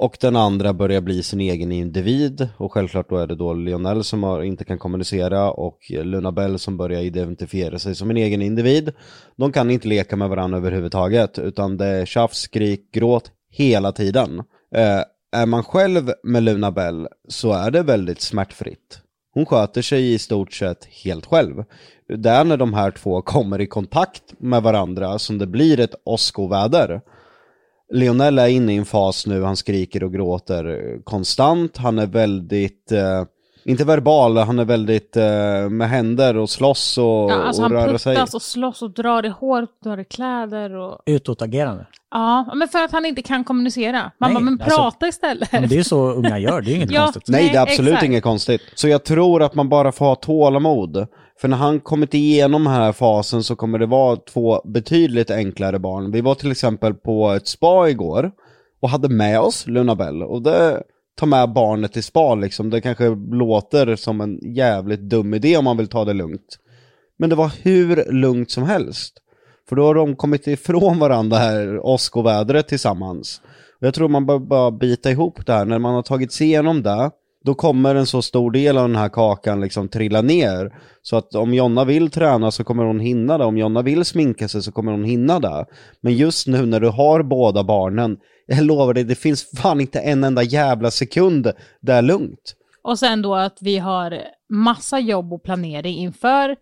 [0.00, 2.48] Och den andra börjar bli sin egen individ.
[2.56, 6.58] Och självklart då är det då Lionel som har, inte kan kommunicera och Luna Bell
[6.58, 8.92] som börjar identifiera sig som en egen individ.
[9.36, 14.38] De kan inte leka med varandra överhuvudtaget utan det är tjafs, skrik, gråt hela tiden.
[14.74, 18.98] Eh, är man själv med Luna Bell så är det väldigt smärtfritt.
[19.34, 21.64] Hon sköter sig i stort sett helt själv.
[22.08, 25.94] Det är när de här två kommer i kontakt med varandra som det blir ett
[26.04, 27.00] åskoväder.
[27.92, 32.92] Lionel är inne i en fas nu, han skriker och gråter konstant, han är väldigt,
[32.92, 33.24] eh,
[33.64, 37.86] inte verbal, han är väldigt eh, med händer och slåss och, Ja, alltså och han
[37.86, 38.16] röra sig.
[38.16, 40.98] puttas och slåss och drar i hår, drar i kläder och...
[41.06, 41.86] Utåtagerande.
[42.10, 44.02] Ja, men för att han inte kan kommunicera.
[44.18, 45.52] Man Nej, bara, men alltså- prata istället.
[45.52, 47.02] Men det är ju så unga gör, det är inget Ja.
[47.02, 47.22] konstigt.
[47.28, 48.06] Nej, Nej, det är absolut exakt.
[48.06, 48.60] inget konstigt.
[48.74, 51.06] Så jag tror att man bara får ha tålamod.
[51.40, 55.78] För när han kommit igenom den här fasen så kommer det vara två betydligt enklare
[55.78, 56.10] barn.
[56.10, 58.32] Vi var till exempel på ett spa igår
[58.80, 60.82] och hade med oss Lunabell Och det,
[61.16, 65.64] ta med barnet till spa liksom, det kanske låter som en jävligt dum idé om
[65.64, 66.58] man vill ta det lugnt.
[67.18, 69.14] Men det var hur lugnt som helst.
[69.68, 73.40] För då har de kommit ifrån varandra här, åskovädret tillsammans.
[73.80, 76.46] Och jag tror man bör bara bita ihop det här, när man har tagit sig
[76.46, 77.10] igenom det,
[77.44, 80.72] då kommer en så stor del av den här kakan liksom trilla ner.
[81.02, 84.48] Så att om Jonna vill träna så kommer hon hinna det, om Jonna vill sminka
[84.48, 85.66] sig så kommer hon hinna det.
[86.00, 88.16] Men just nu när du har båda barnen,
[88.46, 92.54] jag lovar dig, det finns fan inte en enda jävla sekund där är lugnt.
[92.82, 96.56] Och sen då att vi har massa jobb och planering inför,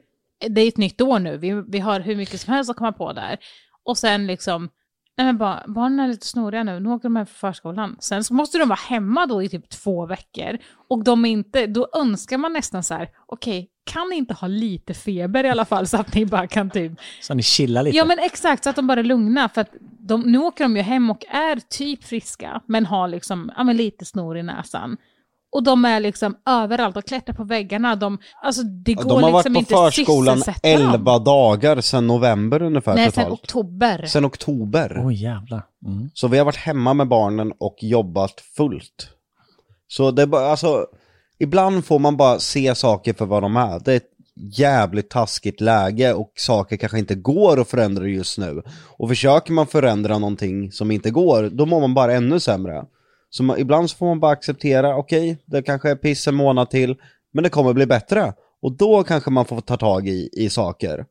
[0.48, 2.92] det är ett nytt år nu, vi, vi har hur mycket som helst att komma
[2.92, 3.38] på där.
[3.84, 4.68] Och sen liksom,
[5.18, 7.96] nej men bara, barnen är lite snoriga nu, nu åker de hem för förskolan.
[8.00, 10.58] Sen så måste de vara hemma då i typ två veckor.
[10.88, 14.48] Och de är inte, då önskar man nästan så här, okej, kan ni inte ha
[14.48, 17.96] lite feber i alla fall så att ni bara kan typ Så ni chillar lite.
[17.96, 19.48] Ja men exakt, så att de bara är lugna.
[19.48, 23.52] För att de, nu åker de ju hem och är typ friska, men har liksom
[23.56, 24.96] ja, men lite snor i näsan.
[25.52, 27.96] Och de är liksom överallt och klättrar på väggarna.
[27.96, 30.94] De, alltså det går De har varit liksom på inte förskolan sysselsätta dem.
[30.94, 33.40] 11 dagar sedan november ungefär Nej, sen totalt.
[33.40, 34.06] oktober.
[34.06, 35.02] Sen oktober.
[35.04, 35.62] Oj jävlar.
[35.86, 36.10] Mm.
[36.14, 39.08] Så vi har varit hemma med barnen och jobbat fullt.
[39.88, 40.86] Så det är bara, alltså,
[41.38, 43.80] ibland får man bara se saker för vad de är.
[43.84, 44.12] Det är ett
[44.58, 48.62] jävligt taskigt läge och saker kanske inte går att förändra just nu.
[48.96, 52.84] Och försöker man förändra någonting som inte går, då mår man bara ännu sämre.
[53.30, 56.70] Så man, ibland så får man bara acceptera, okej, det kanske är piss en månad
[56.70, 56.96] till,
[57.32, 58.32] men det kommer bli bättre.
[58.62, 61.04] Och då kanske man får ta tag i, i saker.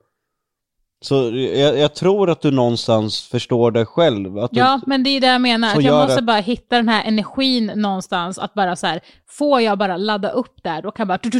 [1.01, 4.37] Så jag, jag tror att du någonstans förstår det själv.
[4.37, 5.75] Att du, Ja, men det är det jag menar.
[5.75, 6.25] Att jag måste det.
[6.25, 8.39] bara hitta den här energin någonstans.
[8.39, 11.31] Att bara så här, får jag bara ladda upp där, då kan jag bara,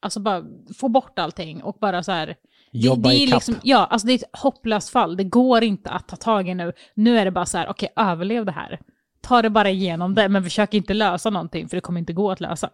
[0.00, 0.42] alltså bara
[0.78, 2.36] få bort allting och bara så här.
[2.72, 5.16] Jobba det, det är liksom, Ja, alltså det är ett hopplöst fall.
[5.16, 6.72] Det går inte att ta tag i nu.
[6.94, 8.80] Nu är det bara så här, okej, överlev det här.
[9.26, 12.30] Ta det bara igenom det, men försök inte lösa någonting, för det kommer inte gå
[12.30, 12.70] att lösa.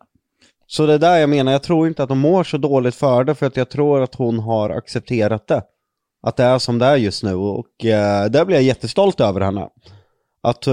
[0.66, 3.24] Så det är där jag menar, jag tror inte att hon mår så dåligt för
[3.24, 5.62] det, för att jag tror att hon har accepterat det.
[6.26, 9.40] Att det är som det är just nu, och eh, där blir jag jättestolt över
[9.40, 9.68] henne.
[10.42, 10.72] Att eh,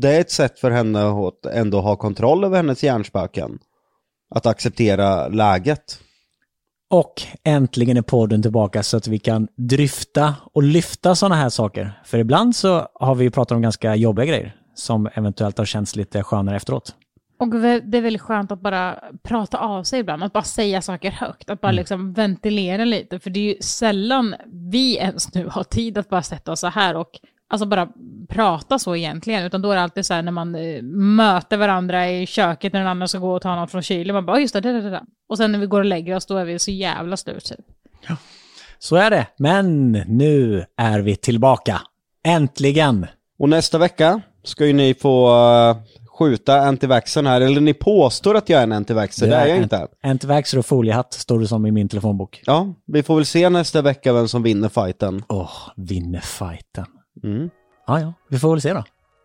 [0.00, 3.58] det är ett sätt för henne att ändå ha kontroll över hennes hjärnspöken.
[4.34, 5.98] Att acceptera läget.
[6.90, 12.00] Och äntligen är podden tillbaka så att vi kan dryfta och lyfta sådana här saker.
[12.04, 16.22] För ibland så har vi pratat om ganska jobbiga grejer som eventuellt har känts lite
[16.22, 16.94] skönare efteråt.
[17.40, 21.10] Och det är väldigt skönt att bara prata av sig ibland, att bara säga saker
[21.10, 24.34] högt, att bara liksom ventilera lite, för det är ju sällan
[24.70, 27.10] vi ens nu har tid att bara sätta oss så här och
[27.48, 27.88] alltså bara
[28.28, 32.10] prata så egentligen, utan då är det alltid så här när man eh, möter varandra
[32.10, 34.42] i köket när den andra ska gå och ta något från kylen, man bara "Oj,
[34.42, 35.02] just det, det, det, det.
[35.28, 37.66] och sen när vi går och lägger oss, då är vi så jävla slut typ.
[38.78, 39.26] Så är det.
[39.36, 41.80] Men nu är vi tillbaka.
[42.24, 43.06] Äntligen!
[43.38, 45.76] Och nästa vecka ska ju ni få eh,
[46.18, 49.88] skjuta antivaxen här, eller ni påstår att jag är en antivaxer, det är jag inte.
[50.02, 52.42] Antivaxer och foliehatt står det som i min telefonbok.
[52.46, 55.24] Ja, vi får väl se nästa vecka vem som vinner fighten.
[55.28, 56.86] Åh, vinner fighten.
[57.24, 57.50] Mm,
[57.86, 58.84] Ja, ja, vi får väl se då.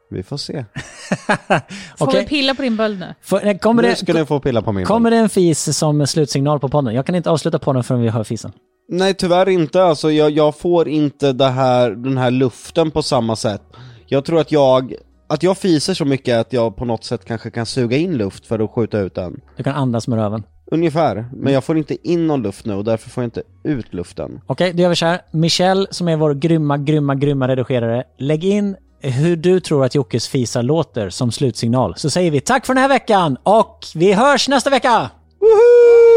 [0.10, 0.66] vi får se.
[1.98, 3.14] Får vi pilla på din böld nu?
[3.22, 6.08] Får- Kommer, Nu det, ska ni få pilla på min kommer det en fis som
[6.08, 6.96] slutsignal på podden?
[6.96, 8.52] Jag kan inte avsluta podden förrän vi hör fisen.
[8.90, 13.36] Nej tyvärr inte, alltså jag, jag får inte det här, den här luften på samma
[13.36, 13.62] sätt.
[14.06, 14.94] Jag tror att jag,
[15.28, 18.46] att jag fiser så mycket att jag på något sätt kanske kan suga in luft
[18.46, 19.42] för att skjuta ut den.
[19.58, 20.44] Du kan andas med röven.
[20.74, 23.94] Ungefär, men jag får inte in någon luft nu och därför får jag inte ut
[23.94, 24.42] luften.
[24.48, 25.22] Okej, då gör vi så här.
[25.32, 30.28] Michelle, som är vår grymma, grymma, grymma redigerare, lägg in hur du tror att Jockes
[30.28, 31.94] fisar låter som slutsignal.
[31.98, 35.10] Så säger vi tack för den här veckan och vi hörs nästa vecka!
[35.40, 36.13] Woho!